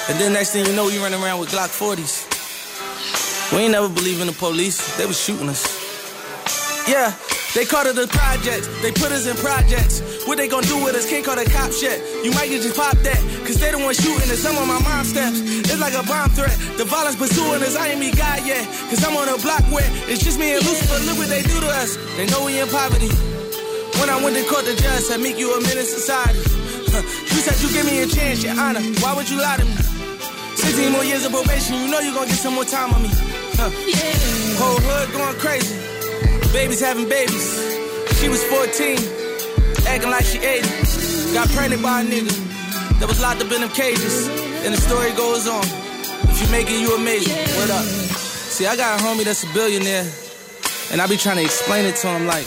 [0.10, 2.28] and then next thing you know, you run around with Glock 40s.
[3.54, 4.98] We ain't never believe in the police.
[4.98, 5.62] They was shooting us.
[6.88, 7.14] Yeah,
[7.54, 8.68] they called it the projects.
[8.82, 10.00] They put us in projects.
[10.24, 11.04] What they gonna do with us?
[11.10, 12.00] Can't call the cops yet.
[12.24, 13.20] You might get just pop that.
[13.44, 14.40] Cause they the one shooting us.
[14.40, 15.44] Some of my mom steps.
[15.44, 16.56] It's like a bomb threat.
[16.80, 17.76] The violence pursuing us.
[17.76, 18.64] I ain't me God yet.
[18.88, 20.96] Cause I'm on a block where it's just me and Lucifer.
[21.04, 22.00] Look what they do to us.
[22.16, 23.12] They know we in poverty.
[24.00, 26.40] When I went to court, the judge said, Make you a menace society.
[27.32, 28.82] You said you give me a chance, your honor.
[29.00, 29.72] Why would you lie to me?
[30.56, 31.76] 16 more years of probation.
[31.76, 33.10] You know you gonna get some more time on me.
[33.56, 33.72] Huh.
[33.88, 34.60] Yeah.
[34.60, 36.01] Whole hood going crazy.
[36.49, 37.45] Babies having babies.
[38.19, 38.97] She was 14,
[39.88, 41.34] acting like she 80.
[41.34, 42.34] Got pregnant by a nigga
[42.99, 44.27] that was locked up in them cages.
[44.65, 45.63] And the story goes on.
[46.30, 47.36] If you make it, you amazing.
[47.58, 47.84] What up?
[47.84, 50.06] See, I got a homie that's a billionaire.
[50.91, 52.45] And I be trying to explain it to him like,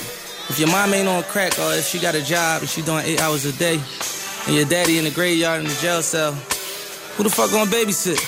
[0.50, 3.04] if your mom ain't on crack or if she got a job and she doing
[3.06, 3.80] eight hours a day,
[4.46, 6.32] and your daddy in the graveyard in the jail cell,
[7.16, 8.20] who the fuck gonna babysit?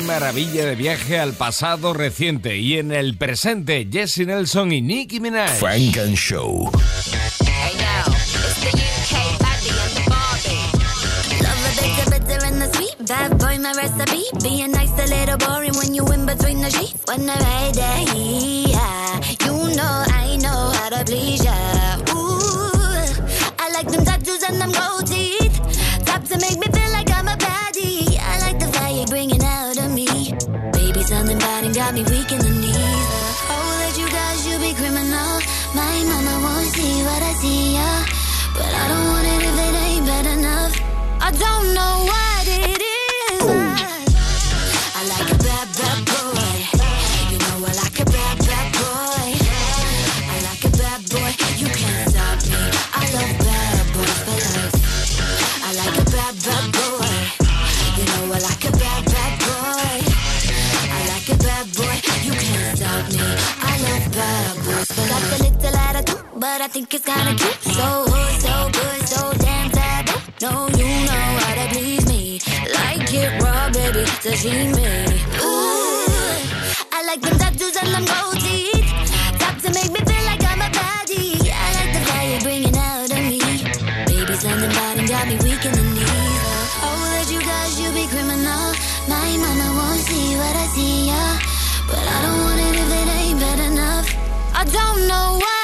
[0.00, 5.58] Maravilla de viaje al pasado reciente y en el presente Jesse Nelson y Nicki Minaj.
[5.58, 6.70] Frank and Show.
[13.06, 14.22] Bad boy, my recipe.
[14.42, 17.04] Being nice, a little boring when you in between the sheets.
[17.06, 19.20] When I ride that, yeah.
[19.44, 21.52] You know, I know how to please ya.
[22.16, 23.12] Ooh,
[23.58, 25.60] I like them tattoos and them gold teeth.
[26.06, 26.93] Top to make me feel
[31.94, 32.74] got me weak in the knees.
[32.76, 35.40] Oh, that you guys, you be criminal.
[35.74, 38.06] My mama won't see what I see, yeah.
[38.54, 40.74] But I don't want it if it ain't bad enough.
[41.20, 42.23] I don't know what
[66.74, 67.62] think it's kinda cute.
[67.78, 70.18] So hood, so good, so damn taboo.
[70.42, 72.40] No, you know how to please me.
[72.78, 74.90] Like it raw, baby, sashimi.
[75.38, 78.90] Ooh, I like them tattoos and them gold teeth.
[79.38, 81.46] Top to make me feel like I'm a baddie.
[81.64, 83.38] I like the fire bringing out of me.
[84.10, 86.70] Baby, something and got me weak in the knees.
[86.86, 88.66] Oh, that you guys, you be criminal.
[89.06, 91.38] My mama won't see what I see, yeah.
[91.86, 94.06] But I don't want it if it ain't bad enough.
[94.60, 95.63] I don't know what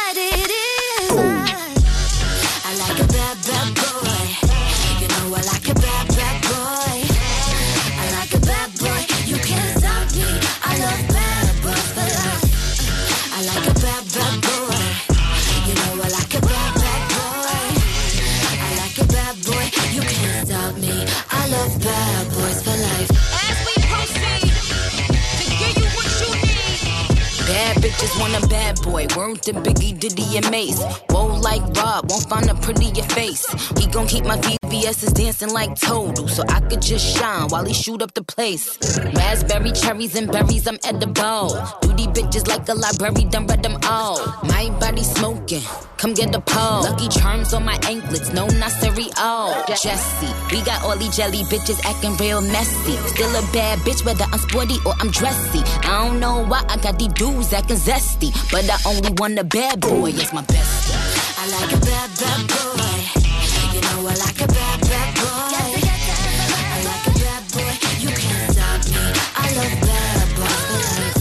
[29.21, 29.35] boy.
[29.35, 30.83] To Biggie, Diddy, and Mase.
[31.11, 33.47] Whoa, like Rob, won't find a prettier face.
[33.79, 34.37] He gon' keep my
[34.71, 38.79] VVS's dancing like Total, so I could just shine while he shoot up the place.
[39.14, 41.59] Raspberry, cherries, and berries, I'm edible.
[41.83, 44.18] Duty bitches like a library, done read them all.
[44.45, 45.62] My body smoking,
[45.97, 46.83] come get the pole.
[46.85, 49.55] Lucky charms on my anklets, no not cereal.
[49.66, 52.97] Jesse, we got all these jelly bitches acting real messy.
[53.09, 55.62] Still a bad bitch, whether I'm sporty or I'm dressy.
[55.83, 59.45] I don't know why I got these dudes acting zesty, but I only want a
[59.45, 60.95] bad boy, it's my best.
[61.41, 62.81] I like a bad, bad boy.
[63.81, 65.57] You know I like a bad, bad boy.
[66.72, 67.72] I like a bad boy.
[67.99, 69.01] You can't stop me.
[69.37, 71.16] I love bad boys.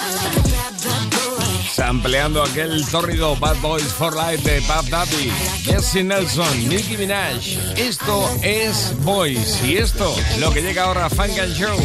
[0.00, 1.70] I like a bad, bad boy.
[1.70, 5.30] Sampleando aquel tórrido Bad Boys for Life de Puff Daddy,
[5.64, 7.58] Jesy Nelson, Nicki Minaj.
[7.76, 11.78] Esto es Boys y esto, lo que llega ahora a Funk and Show.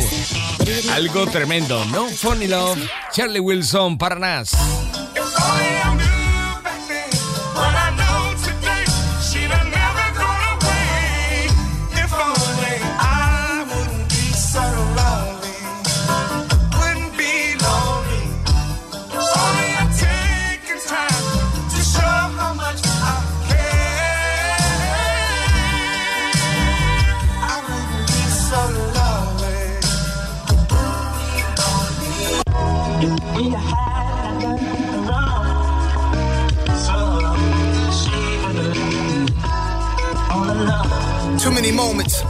[0.94, 2.80] Algo tremendo, No Phony Love,
[3.12, 4.52] Charlie Wilson para Nas.
[41.92, 42.22] Moments.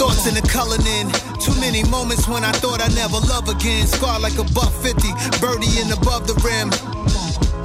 [0.00, 1.12] Thoughts in the coloring.
[1.36, 3.86] Too many moments when I thought I'd never love again.
[3.86, 5.08] Scar like a buck 50,
[5.40, 6.72] birdie in above the rim.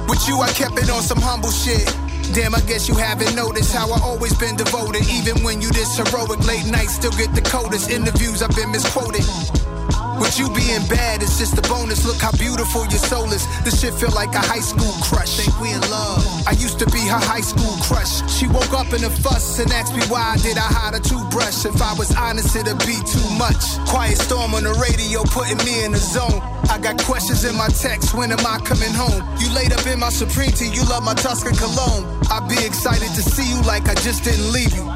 [0.08, 1.88] With you, I kept it on some humble shit.
[2.34, 5.08] Damn, I guess you haven't noticed how I always been devoted.
[5.08, 7.90] Even when you this heroic, late nights still get the coldest.
[7.90, 9.24] Interviews, I've been misquoted.
[10.22, 12.06] With you being bad, it's just a bonus.
[12.06, 13.42] Look how beautiful your soul is.
[13.64, 15.34] This shit feel like a high school crush.
[15.34, 16.22] Think we in love.
[16.46, 18.22] I used to be her high school crush.
[18.30, 21.66] She woke up in a fuss and asked me why did I hide a toothbrush.
[21.66, 23.82] If I was honest, it'd be too much.
[23.90, 26.38] Quiet storm on the radio, putting me in the zone.
[26.70, 28.14] I got questions in my text.
[28.14, 29.26] When am I coming home?
[29.42, 30.70] You laid up in my Supreme tea.
[30.70, 32.06] You love my Tuscan cologne.
[32.30, 34.86] I'd be excited to see you like I just didn't leave you.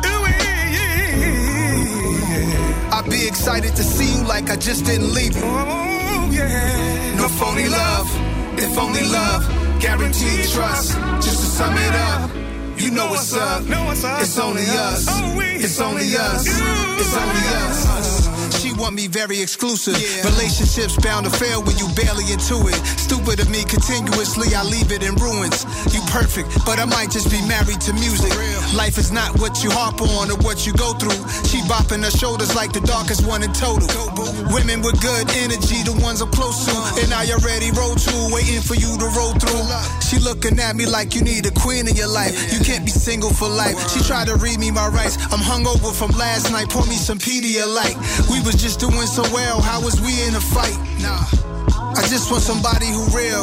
[3.10, 5.42] Be excited to see you like I just didn't leave you.
[7.16, 8.08] No phony love,
[8.58, 9.42] if only love,
[9.80, 10.92] guaranteed trust.
[11.22, 12.30] Just to sum it up,
[12.78, 13.62] you know what's up.
[13.66, 15.06] It's only us.
[15.64, 16.46] It's only us.
[16.46, 18.35] It's only us.
[18.52, 19.96] She want me very exclusive.
[20.24, 22.78] Relationships bound to fail when you barely into it.
[22.98, 25.64] Stupid of me, continuously I leave it in ruins.
[25.94, 28.32] You perfect, but I might just be married to music.
[28.74, 31.18] Life is not what you harp on or what you go through.
[31.46, 33.88] She bopping her shoulders like the darkest one in total.
[34.52, 36.76] Women with good energy, the ones I'm close to.
[37.02, 39.64] And I already roll to, waiting for you to roll through.
[40.02, 42.34] She looking at me like you need a queen in your life.
[42.52, 43.74] You can't be single for life.
[43.90, 45.16] She tried to read me my rights.
[45.32, 46.68] I'm hungover from last night.
[46.70, 47.96] Pour me some Pedialyte.
[48.30, 49.60] We was just doing so well.
[49.60, 50.76] How was we in a fight?
[51.00, 51.24] Nah.
[51.96, 53.40] I just want somebody who real.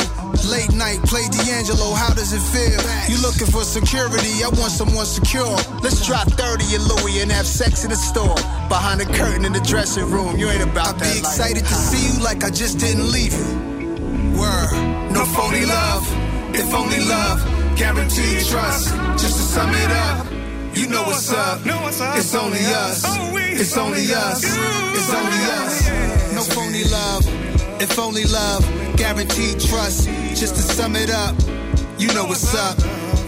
[0.49, 2.77] Late night, play D'Angelo, how does it feel?
[3.09, 5.55] You looking for security, I want someone secure.
[5.81, 8.35] Let's drop 30 in Louis and have sex in the store.
[8.69, 11.13] Behind the curtain in the dressing room, you ain't about I'd that.
[11.13, 13.73] be excited to see you like I just didn't leave you.
[14.37, 14.71] Word,
[15.13, 16.03] no phony love,
[16.53, 17.39] if only love,
[17.77, 18.89] guaranteed trust.
[19.17, 20.27] Just to sum it up,
[20.76, 21.61] you know what's up.
[21.63, 23.03] It's only us.
[23.05, 24.43] Oh, it's only us.
[24.43, 26.34] It's only us.
[26.34, 27.26] No phony love.
[27.82, 28.63] If only love,
[28.95, 30.07] guaranteed trust.
[30.39, 31.36] Just to sum it up,
[31.97, 32.78] you know what's up.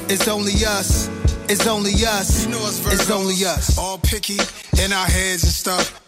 [0.10, 1.10] It's only us.
[1.50, 2.46] It's only us.
[2.46, 3.78] It's only us.
[3.78, 4.38] All picky
[4.84, 6.02] in our heads and stuff.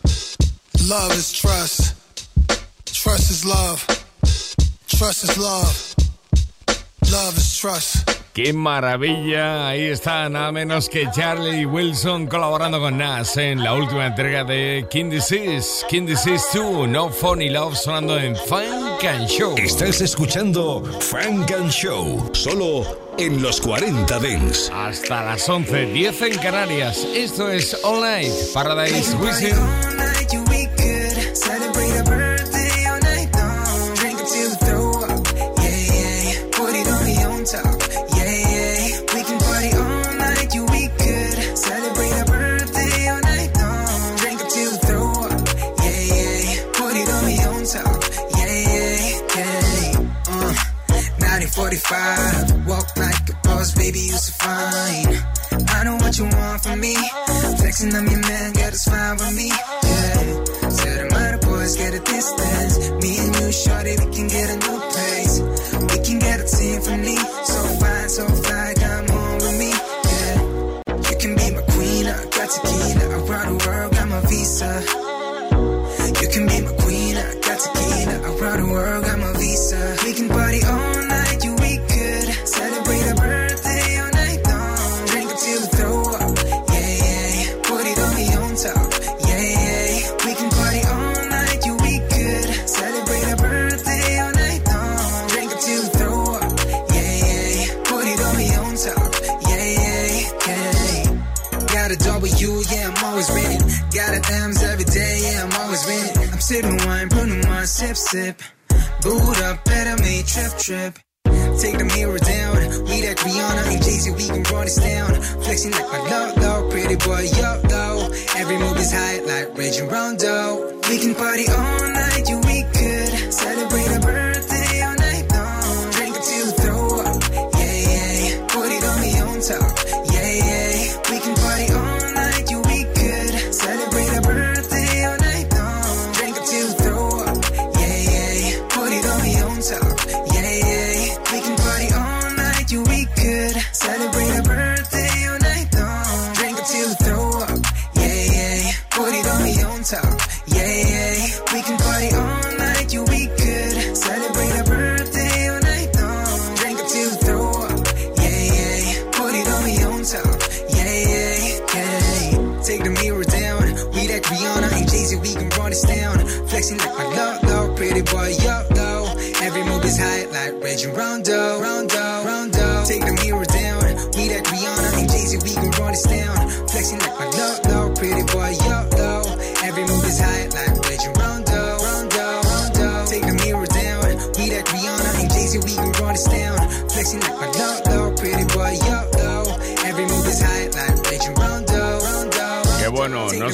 [0.89, 1.95] Love is trust.
[2.85, 3.85] Trust is love.
[4.88, 5.95] Trust is love.
[7.11, 8.16] Love is trust.
[8.38, 9.67] ¡Qué maravilla!
[9.67, 14.85] Ahí está nada menos que Charlie Wilson colaborando con Nas en la última entrega de
[14.91, 15.83] King Disease.
[15.89, 19.55] King Disease 2, No Funny Love sonando en Funk and Show.
[19.57, 22.83] Estás escuchando Funk and Show, solo
[23.17, 24.71] en los 40 Dents.
[24.71, 27.07] Hasta las 11, 10 en Canarias.
[27.15, 29.55] Esto es All Night Paradise Wishing.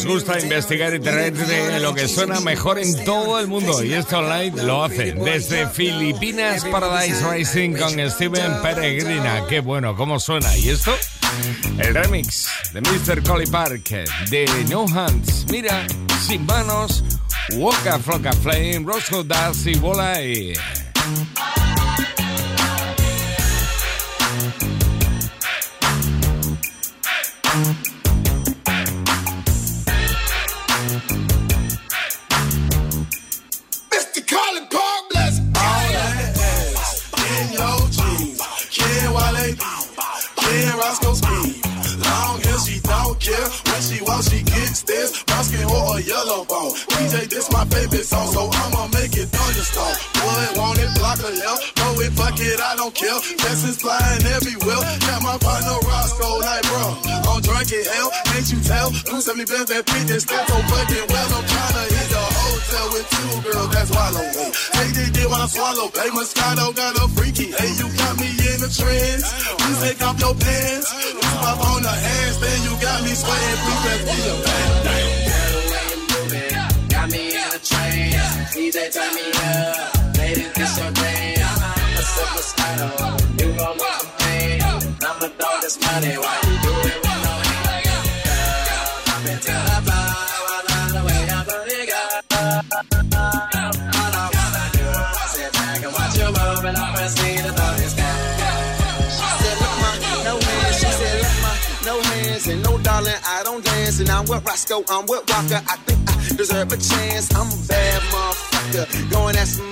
[0.05, 3.83] Gusta investigar y traerte lo que suena mejor en todo el mundo.
[3.83, 9.45] Y esto Light lo hace desde Filipinas Paradise Racing con Steven Peregrina.
[9.47, 10.55] Qué bueno, cómo suena.
[10.57, 10.95] ¿Y esto?
[11.79, 13.23] El remix de Mr.
[13.23, 13.89] Collie Park
[14.29, 15.45] de No Hands.
[15.49, 15.85] Mira,
[16.27, 17.03] sin manos,
[17.53, 20.53] Waka Flocka Flame, Roscoe Darcy, Bola y.
[46.43, 46.73] a yellow.
[46.73, 49.95] DJ, this my favorite song, so I'ma make it thunderstorm.
[50.23, 51.75] Would want it, block a left.
[51.75, 53.19] Go it, fuck it, I don't care.
[53.37, 54.81] Blessings flying everywhere.
[55.07, 56.85] Got my partner Roscoe like, bro.
[57.29, 58.89] I'm drunk in hell, can't you tell?
[58.91, 61.29] 270 bands that beat this stand so fucking well.
[61.33, 64.45] I'm tryna hit the hotel with two girls, that's wallow me.
[64.53, 65.87] Take this dick while I swallow.
[65.93, 67.51] Hey, Moscato got a freaky.
[67.51, 69.27] Hey, you got me in the trends.
[69.63, 70.87] We take off your pants.
[71.43, 73.59] Pop on the hands, then you got me sweating.
[73.63, 75.32] Please let's be a man.
[77.03, 78.55] Got me in a trance.
[78.55, 80.17] DJ turn me up.
[80.17, 81.59] Ladies, this your dance.
[81.99, 82.87] What's up, Moscato?
[83.41, 84.61] You gon' want some pain.
[84.63, 87.83] I'ma throw this money while you do it with no hand.
[88.23, 90.15] Girl, drop it to the floor.
[90.47, 92.23] I love the way I'm putting it.
[93.99, 97.51] All I wanna do is sit back and watch you move and I'ma see the
[97.51, 97.93] thought is
[99.11, 99.91] She said, look my,
[100.23, 100.75] no hands.
[100.79, 101.51] She said, look my,
[101.83, 102.47] no hands.
[102.47, 103.52] And no darling, I don't
[103.99, 105.61] And I'm with Roscoe, I'm with Waka.
[105.69, 107.31] I think I deserve a chance.
[107.35, 109.11] I'm a bad motherfucker.
[109.11, 109.71] Going at some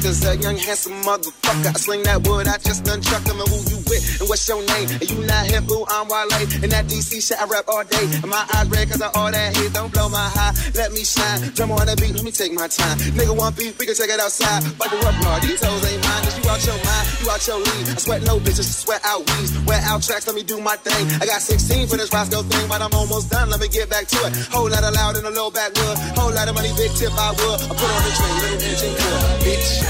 [0.00, 0.30] motherfuckers.
[0.30, 1.66] A young, handsome motherfucker.
[1.68, 3.40] I sling that wood, I just done truck them.
[3.40, 4.20] And who you with?
[4.20, 4.88] And what's your name?
[4.88, 6.32] And you not hip, boo, I'm Wale.
[6.62, 8.04] And that DC shit, I rap all day.
[8.22, 9.72] And my eyes red cause I all that hate.
[9.72, 11.52] Don't blow my high, let me shine.
[11.54, 12.98] Drum on the beat, let me take my time.
[13.16, 14.64] Nigga want beef, we can take it outside.
[14.78, 16.22] Fuck it up, these hoes ain't mine.
[16.24, 17.86] Cause you out your mind, you out your league.
[17.90, 19.52] I sweat no bitches, I sweat out weeds.
[19.66, 21.04] Wear out tracks, let me do my thing.
[21.20, 23.50] I got 16 for this Roscoe thing, but I'm almost done.
[23.50, 24.32] Let me get back to it.
[24.50, 25.98] Whole lot of loud in a low backwood.
[26.16, 27.58] Whole lot of money, big tip, I would.
[27.68, 29.89] I put on the train, little engine bitch.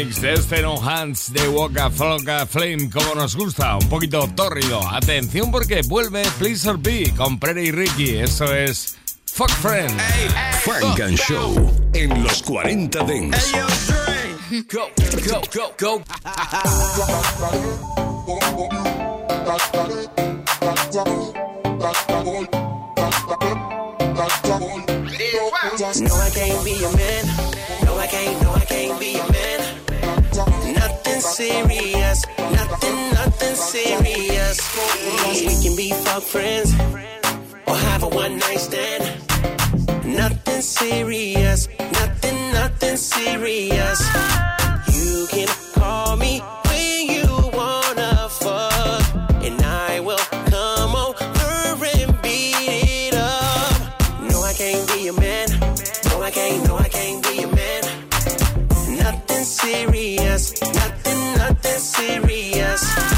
[0.00, 4.80] remix de este No Hands de Waka Flocka Flame, como nos gusta, un poquito tórrido.
[4.88, 8.16] Atención porque vuelve Please or Be con Prairie y Ricky.
[8.16, 8.96] Eso es
[9.26, 9.90] Fuck Friend.
[10.62, 13.52] Frank and Show en los 40 Dents.
[14.72, 14.88] Go,
[15.28, 16.02] go, go, go.
[26.00, 27.24] No, I can't be a man.
[27.84, 29.29] No, I can't, no, I can't be a man.
[31.20, 32.24] Nothing serious.
[32.38, 34.58] Nothing, nothing serious.
[35.34, 36.72] We can be fuck friends
[37.66, 39.04] or have a one night stand.
[40.02, 41.68] Nothing serious.
[41.78, 44.00] Nothing, nothing serious.
[44.94, 46.40] You can call me
[61.80, 63.09] serious.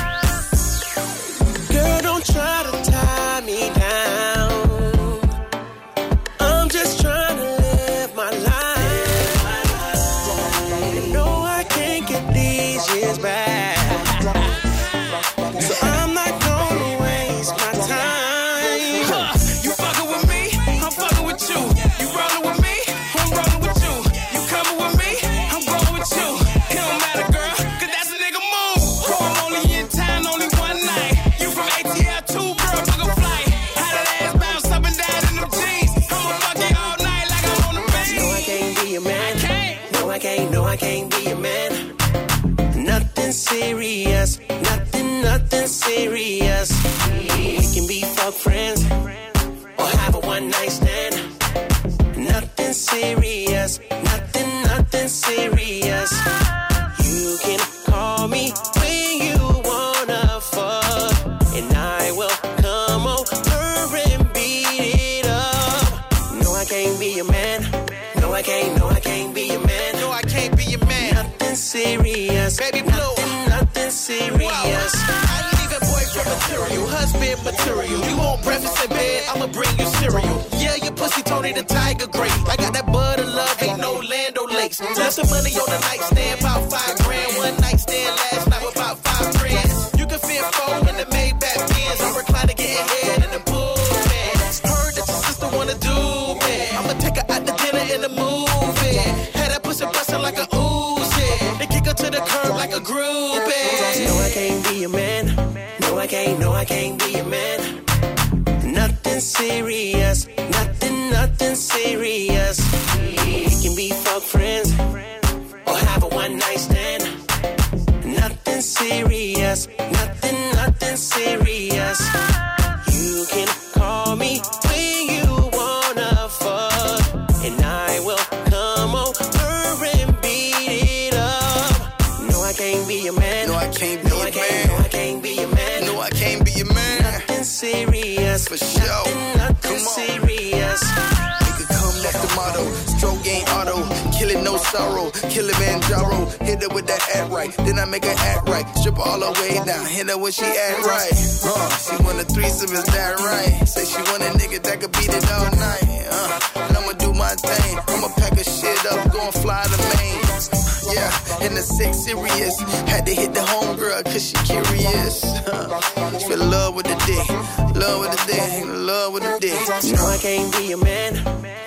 [132.83, 133.49] Can't be a man.
[133.49, 134.67] No, I can't be No, a I can't.
[134.69, 134.69] man.
[134.69, 135.85] No, I can't be a man.
[135.87, 137.03] No, I can't be a man.
[137.03, 138.49] Nothing serious.
[138.49, 138.87] For sure.
[138.87, 140.83] Nothing, nothing serious.
[140.83, 142.65] Nigga, come off the motto.
[142.99, 143.77] Stroke ain't auto.
[144.19, 145.11] Kill it, no sorrow.
[145.31, 146.43] Kill it, Manjaro.
[146.43, 147.53] Hit her with that act right.
[147.59, 148.67] Then I make her act right.
[148.77, 149.87] Strip her all the way down.
[149.87, 151.13] Hit her when she act right.
[151.45, 153.67] Uh, she want a threesome, is that right?
[153.69, 156.07] Say she want a nigga that could beat it all night.
[156.11, 157.79] Uh, and I'ma do my thing.
[157.89, 159.13] I'ma pack her shit up.
[159.13, 160.72] Go and fly to Maine.
[160.93, 162.61] Yeah, and the sex serious.
[162.87, 165.23] Had to hit the homegirl cause she curious.
[166.29, 167.29] Fell in love with the dick.
[167.75, 168.65] Love with the dick.
[168.67, 169.97] Love with the dick.
[169.97, 171.15] No, I can't be a man.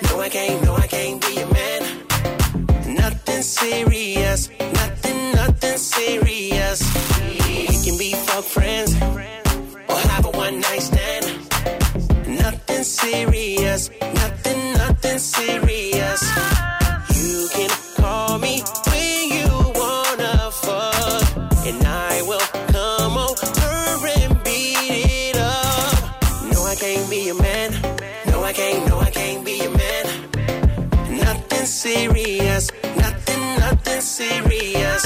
[0.04, 0.62] No, I can't.
[0.64, 1.82] No, I can't be a man.
[2.94, 4.48] Nothing serious.
[4.60, 6.78] Nothing, nothing serious.
[7.46, 8.94] We can be fuck friends
[9.88, 11.26] or have a one night stand.
[12.28, 13.90] Nothing serious.
[14.00, 16.22] Nothing, nothing serious.
[31.86, 32.72] Serious.
[32.96, 35.04] Nothing, nothing serious.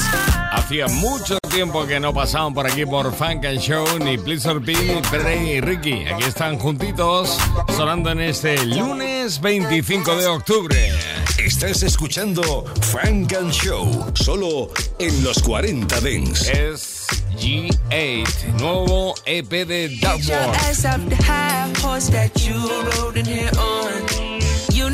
[0.53, 4.72] Hacía mucho tiempo que no pasaban por aquí por Funk and Show, ni Pleasure P,
[4.72, 6.07] ni Prey y Ricky.
[6.07, 7.37] Aquí están juntitos,
[7.76, 10.93] sonando en este lunes 25 de octubre.
[11.39, 16.49] Estás escuchando Funk and Show, solo en los 40 Dents.
[16.49, 17.07] Es
[17.37, 20.57] G8, nuevo EP de Duckworth.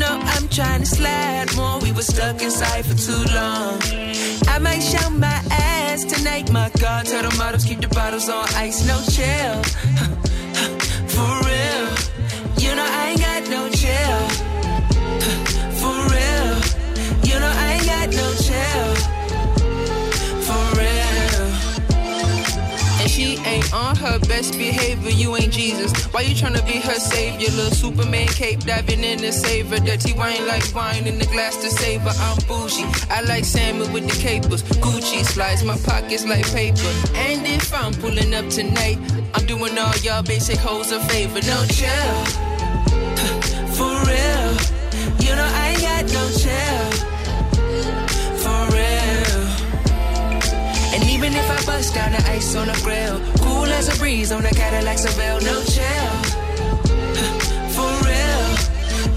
[0.07, 1.79] Know I'm trying to slide more.
[1.79, 3.75] We were stuck inside for too long.
[4.47, 6.49] I might show my ass tonight.
[6.51, 9.57] My God, tell the models keep the bottles on ice, no chill.
[11.13, 11.85] For real,
[12.63, 13.69] you know I ain't got no
[23.87, 25.91] on her best behavior, you ain't Jesus.
[26.13, 27.49] Why you tryna be her savior?
[27.55, 29.79] Little Superman cape diving in save her.
[29.79, 32.13] Dirty wine like wine in the glass to save her.
[32.27, 32.85] I'm bougie.
[33.09, 34.63] I like salmon with the capers.
[34.83, 36.91] Gucci slides my pockets like paper.
[37.15, 38.97] And if I'm pulling up tonight,
[39.33, 41.39] I'm doing all y'all basic hoes a favor.
[41.51, 42.15] No chill.
[43.77, 44.49] For real.
[45.23, 46.86] You know I ain't got no chill.
[51.37, 54.49] If I bust down the ice on the grill, cool as a breeze on the
[54.49, 56.11] Cadillac Seville, no chill.
[57.75, 58.43] For real,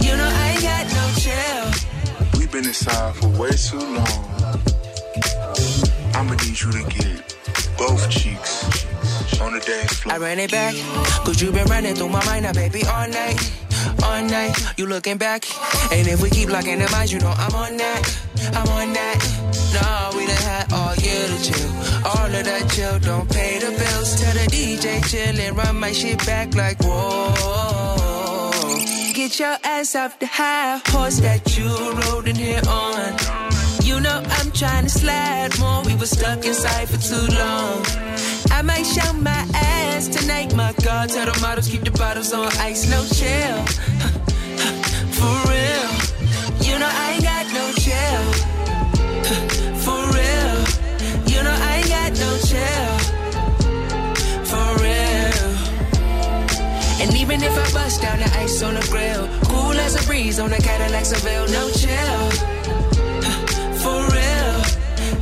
[0.04, 2.38] you know I ain't got no chill.
[2.38, 4.26] We've been inside for way too long.
[6.14, 7.36] I'ma need you to get
[7.78, 8.86] both cheeks
[9.40, 10.14] on the dance floor.
[10.14, 10.74] I ran it back,
[11.24, 13.40] cause you been running through my mind now, baby, all night.
[14.04, 15.44] All night, you looking back.
[15.92, 18.02] And if we keep locking the eyes, you know I'm on that.
[18.54, 19.18] I'm on that.
[19.74, 21.70] No, we done had all year to chill.
[22.04, 24.20] All of that chill, don't pay the bills.
[24.20, 28.50] Tell the DJ chill and run my shit back like whoa.
[29.14, 33.49] Get your ass off the high horse that you rode in here on.
[33.90, 35.82] You know I'm trying to slide more.
[35.82, 37.84] We were stuck inside for too long.
[38.52, 40.54] I might show my ass tonight.
[40.54, 43.58] My God, tell the models keep the bottles on ice, no chill.
[45.18, 45.90] For real,
[46.66, 48.24] you know I ain't got no chill.
[49.84, 50.54] For real,
[51.26, 52.94] you know I ain't got no chill.
[54.50, 55.50] For real.
[57.02, 60.38] And even if I bust down the ice on the grill, cool as a breeze
[60.38, 62.59] on a Cadillac Seville, no chill.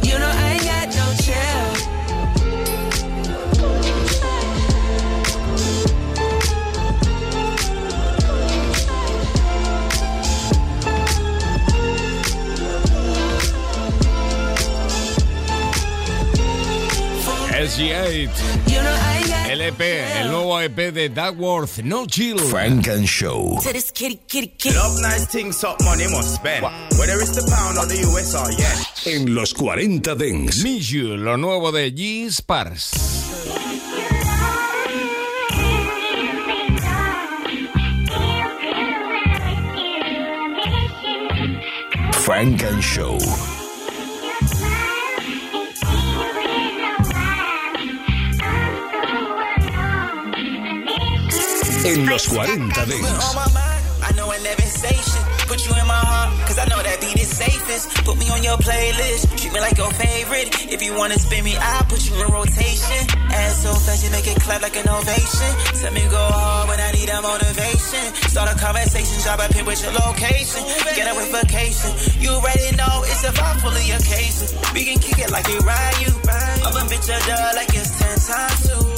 [0.08, 1.98] You know I ain't got no chill.
[17.58, 18.77] SG8.
[19.78, 22.38] EP, el nuevo EP de Duckworth, No Chill.
[22.38, 23.58] Funk and Show.
[23.62, 24.74] To this kitty, kitty, kitty.
[24.74, 26.64] Love nice things, up money must spend.
[26.98, 29.24] Whether it's the pound or the US or yen.
[29.24, 30.62] En los 40 Dents.
[30.62, 32.90] Miss You, lo nuevo de G Spars.
[42.24, 43.18] Funk and Show.
[51.88, 52.84] En los 40
[78.70, 78.97] on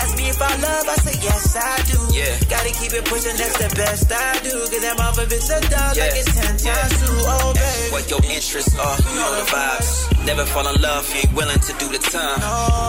[0.00, 1.98] Ask me if I love, I say yes I do.
[2.16, 2.32] Yeah.
[2.48, 4.56] Gotta keep it pushing, that's the best I do.
[4.70, 6.04] Cause that mother bitch a dub Yeah.
[6.08, 7.16] like it's 10 times two.
[7.28, 7.92] Oh, baby.
[7.92, 9.90] What your interests are, you know the vibes.
[10.26, 12.40] Never fall in love, you ain't willing to do the time.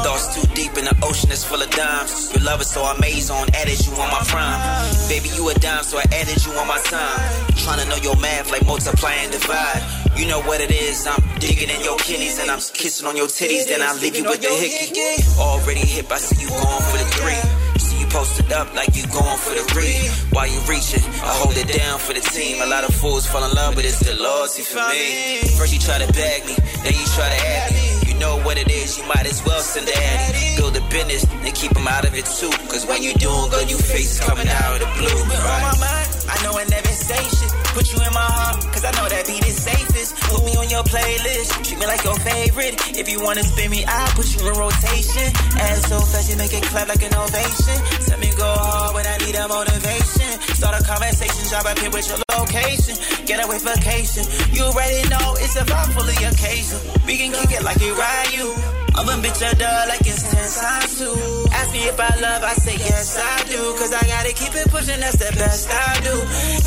[0.04, 2.32] Thoughts too deep in the ocean is full of dimes.
[2.36, 4.60] Your love is so amazing, added you on my prime.
[5.08, 7.20] Baby, you a dime, so I added you on my time.
[7.64, 9.82] Trying to know your math like multiply and divide.
[10.20, 13.28] You know what it is, I'm digging in your kidneys and I'm kissing on your
[13.28, 15.24] titties, then I leave you with the hickey.
[15.40, 17.42] Already hip, I see you going for the three.
[17.82, 20.10] See you posted up like you going for the read.
[20.34, 22.62] While you reaching, I hold it down for the team.
[22.62, 25.42] A lot of fools fall in love, but it's the loyalty for me.
[25.58, 27.86] First you try to bag me, then you try to add me.
[28.14, 30.56] You know what it is, you might as well send a addy.
[30.58, 32.52] Build a business and keep them out of it too.
[32.70, 35.22] Cause when you doing good, you faces coming out of the blue.
[35.22, 35.80] on my Right?
[35.82, 36.10] mind.
[36.30, 37.52] I know I never say shit.
[37.74, 40.16] Put you in my heart, cause I know that be the safest.
[40.28, 41.64] Put me on your playlist.
[41.64, 42.76] Treat me like your favorite.
[43.00, 45.28] If you wanna spin me, I'll put you in rotation.
[45.56, 47.78] Ass so fast, you make it clap like an ovation.
[48.08, 50.32] Tell me go hard when I need a motivation.
[50.60, 52.96] Start a conversation, drop a pin with your location.
[53.26, 54.26] Get away vacation.
[54.52, 56.80] You already know it's a vibe for the occasion.
[57.06, 58.50] We can kick it like it ride you.
[58.92, 61.16] I'm a bitch a dog like it's 10 times two.
[61.54, 63.62] Ask me if I love, I say yes I do.
[63.80, 66.16] Cause I gotta keep it pushing, that's the best I do.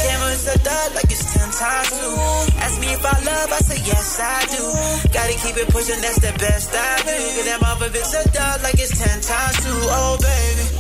[0.01, 2.17] Cameras a dog like it's 10 times two.
[2.65, 4.65] Ask me if I love, I say yes I do.
[5.13, 7.19] Gotta keep it pushing, that's the best I do.
[7.37, 9.81] Cause that mother bitch a dog like it's 10 times two.
[9.93, 10.74] Oh baby.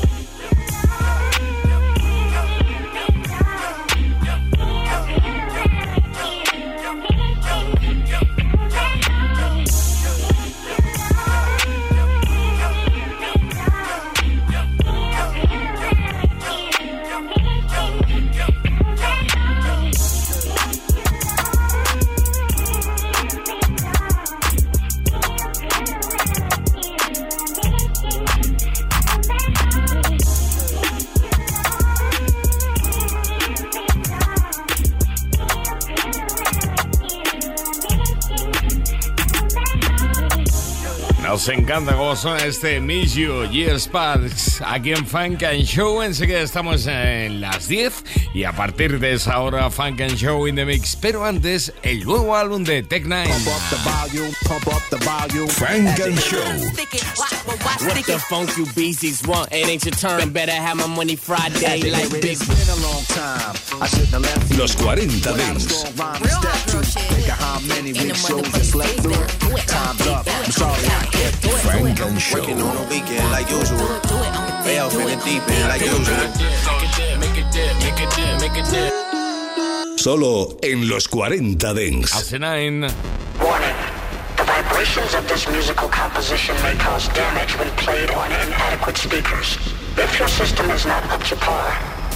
[41.45, 43.43] Nos encanta cómo suena este Miss You,
[43.93, 46.01] Past, aquí en Funk and Show.
[46.01, 48.03] Enseguida estamos en las 10
[48.35, 50.97] y a partir de esa hora Funk and Show in the Mix.
[50.97, 53.30] Pero antes, el nuevo álbum de Tech Nine.
[55.49, 56.43] Funk and Show.
[57.87, 59.53] What the funk you beasties want?
[59.53, 60.32] It ain't your turn.
[60.32, 62.37] Better have my money Friday like big.
[64.59, 65.85] Los 40 Dents.
[71.62, 72.39] Frank and Show.
[72.39, 73.78] Working on a weekend like usual.
[74.64, 76.32] Way off in the deep end like usual.
[79.97, 82.15] Solo en los 40 Dance.
[82.15, 82.87] Hace nine.
[83.43, 83.75] Warning.
[84.37, 89.59] The vibrations of this musical composition may cause damage when played on inadequate speakers.
[89.97, 91.67] If your system is not up to par,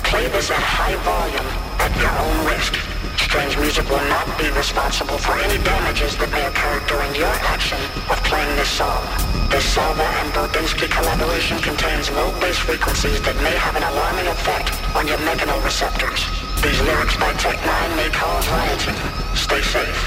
[0.04, 1.48] play this at high volume
[1.80, 2.97] at your own risk.
[3.28, 7.76] Strange Music will not be responsible for any damages that may occur during your action
[8.08, 9.04] of playing this song.
[9.50, 14.72] This Salva and Burbinsky collaboration contains low bass frequencies that may have an alarming effect
[14.96, 16.24] on your mechanoreceptors.
[16.64, 18.96] These lyrics by Tech N9ne may cause rioting.
[19.36, 20.00] Stay safe.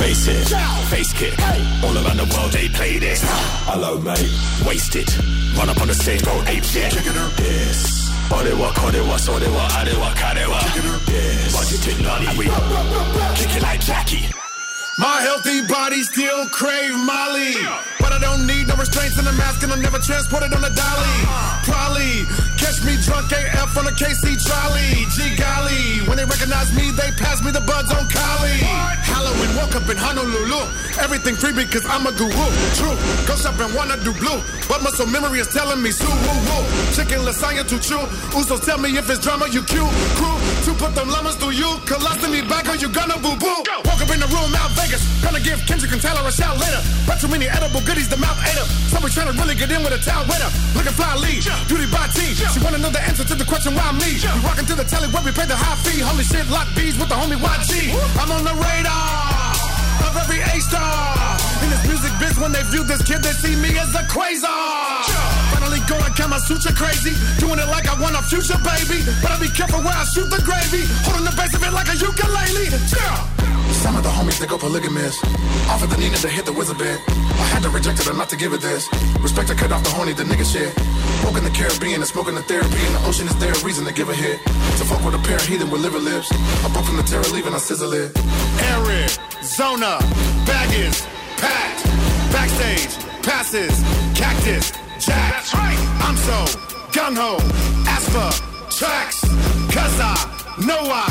[0.00, 0.48] Face it,
[0.88, 1.36] face kick.
[1.84, 3.20] All around the world they play this.
[3.68, 4.32] Hello, mate.
[4.64, 5.12] Waste it.
[5.58, 6.94] Run up on the stage, go ape shit.
[6.94, 10.60] は Orewa, korewa, sorewa, arewa, karewa.
[11.08, 11.54] Yes.
[11.54, 12.26] Budgeting nani.
[12.36, 12.44] We
[13.36, 14.28] kick it like Jackie.
[14.98, 17.54] My healthy body still crave Molly.
[18.00, 20.70] But I don't need no restraints in the mask, and I'm never transported on a
[20.70, 21.16] dolly.
[21.64, 22.24] Probably
[22.56, 25.04] catch me drunk AF on a KC trolley.
[25.14, 28.64] Gee golly, when they recognize me, they pass me the buds on Collie.
[29.04, 30.64] Halloween, woke up in Honolulu.
[30.98, 32.46] Everything free because I'm a guru.
[32.74, 32.96] True,
[33.28, 34.40] go shop and wanna do blue.
[34.68, 36.64] But muscle memory is telling me sue woo woo.
[36.96, 38.00] Chicken lasagna too chew.
[38.32, 39.92] Usos tell me if it's drama, you cute.
[40.16, 41.68] Crew, to put them llamas through you.
[41.84, 43.60] Colostomy back or you gonna boo boo.
[43.84, 45.04] Woke up in the room out Vegas.
[45.22, 46.80] Gonna give Kendrick and Taylor a shout later.
[47.06, 48.68] But too many edible goodies, the mouth ate up.
[48.90, 50.48] So we trying to really get in with a towel wetter.
[50.74, 52.34] Look at fly lead, beauty by T.
[52.52, 54.18] She wanna know the answer to the question why me.
[54.20, 56.00] We walking to the telly where we pay the high fee.
[56.00, 57.92] Holy shit, lock bees with the homie YG.
[58.20, 59.56] I'm on the radar
[60.06, 61.36] of every A star.
[61.62, 65.04] In this music biz, when they view this kid, they see me as a quasar.
[65.52, 67.14] Finally going Kama Sutra crazy.
[67.38, 69.02] Doing it like I want a future baby.
[69.22, 70.84] But I be careful where I shoot the gravy.
[71.04, 73.45] Holding the base of it like a ukulele.
[73.84, 75.22] Some of the homies think go polygamous.
[75.68, 76.98] Offered the Nina to hit the wizard bed.
[77.08, 78.88] I had to reject it or not to give it this.
[79.20, 80.72] Respect to cut off the horny, the nigga shit.
[81.24, 82.80] Woke in the Caribbean and smoking the therapy.
[82.86, 84.40] In the ocean is there a reason to give a hit.
[84.78, 86.32] To fuck with a pair of heathen with liver lips.
[86.32, 88.16] I broke from the terror leaving, I sizzle it.
[88.74, 89.98] Arizona,
[90.48, 91.02] baggage,
[91.36, 91.84] packed.
[92.32, 93.74] Backstage, passes,
[94.14, 95.32] cactus, jack.
[95.32, 95.78] That's right.
[96.02, 96.38] I'm so
[96.96, 97.38] gung ho,
[97.86, 98.30] as for
[98.72, 99.20] tracks.
[99.72, 100.16] Cause I
[100.66, 101.06] know I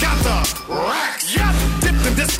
[0.00, 1.34] got the racks.
[1.34, 1.69] Yep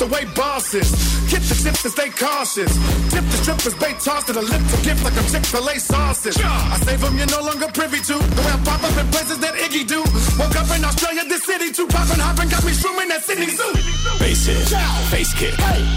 [0.00, 0.88] the way bosses.
[1.28, 2.72] Hit the tips and stay cautious.
[3.12, 6.38] Tip the strippers, bait tossed to the lip to gift like a Chick-fil-A sausage.
[6.42, 8.16] I save them, you're no longer privy to.
[8.16, 10.00] The way I pop up in places that Iggy do.
[10.38, 11.86] Woke up in Australia, this city, too.
[11.88, 13.72] Poppin' hoppin', got me shrooming that Sydney Zoo.
[14.18, 14.68] Bass it,
[15.12, 15.54] face kick.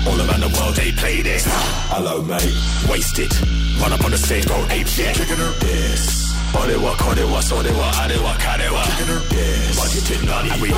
[0.07, 1.45] All around the world they play this.
[1.93, 2.51] Hello, mate.
[2.89, 3.33] Waste it.
[3.79, 5.15] Run up on the stage, go ape shit.
[5.61, 6.19] This.
[6.51, 8.83] 俺はこれはそれはあれは彼は
[9.29, 9.77] Yes.
[9.77, 10.49] Budgeted naughty.
[10.59, 10.69] We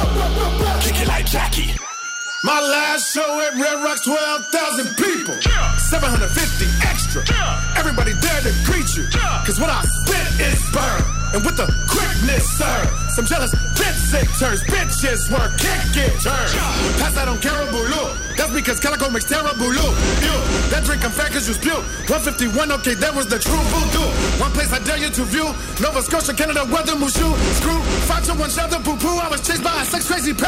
[0.84, 1.72] kick it like Jackie.
[2.45, 5.35] my last show at Red Rocks, 12,000 people.
[5.79, 7.25] 750 extra.
[7.77, 9.09] Everybody there to greet you.
[9.47, 11.03] Cause what I spit is burn.
[11.33, 13.09] and with the quickness, sir.
[13.09, 13.53] Some jealous
[14.07, 16.47] sick turns, bitches work, kick it, turn.
[17.03, 17.83] Pass that on Caribou
[18.39, 19.95] That's because Calico makes terrible look.
[20.23, 20.37] Ew,
[20.71, 21.75] that drink I'm fat cause you spew.
[22.07, 24.07] 151, okay, that was the true voodoo.
[24.39, 25.51] One place I dare you to view.
[25.83, 27.27] Nova Scotia, Canada, weather, Mushu.
[27.59, 29.19] Screw, five to one shelter, poo poo.
[29.19, 30.45] I was chased by a sex crazy pair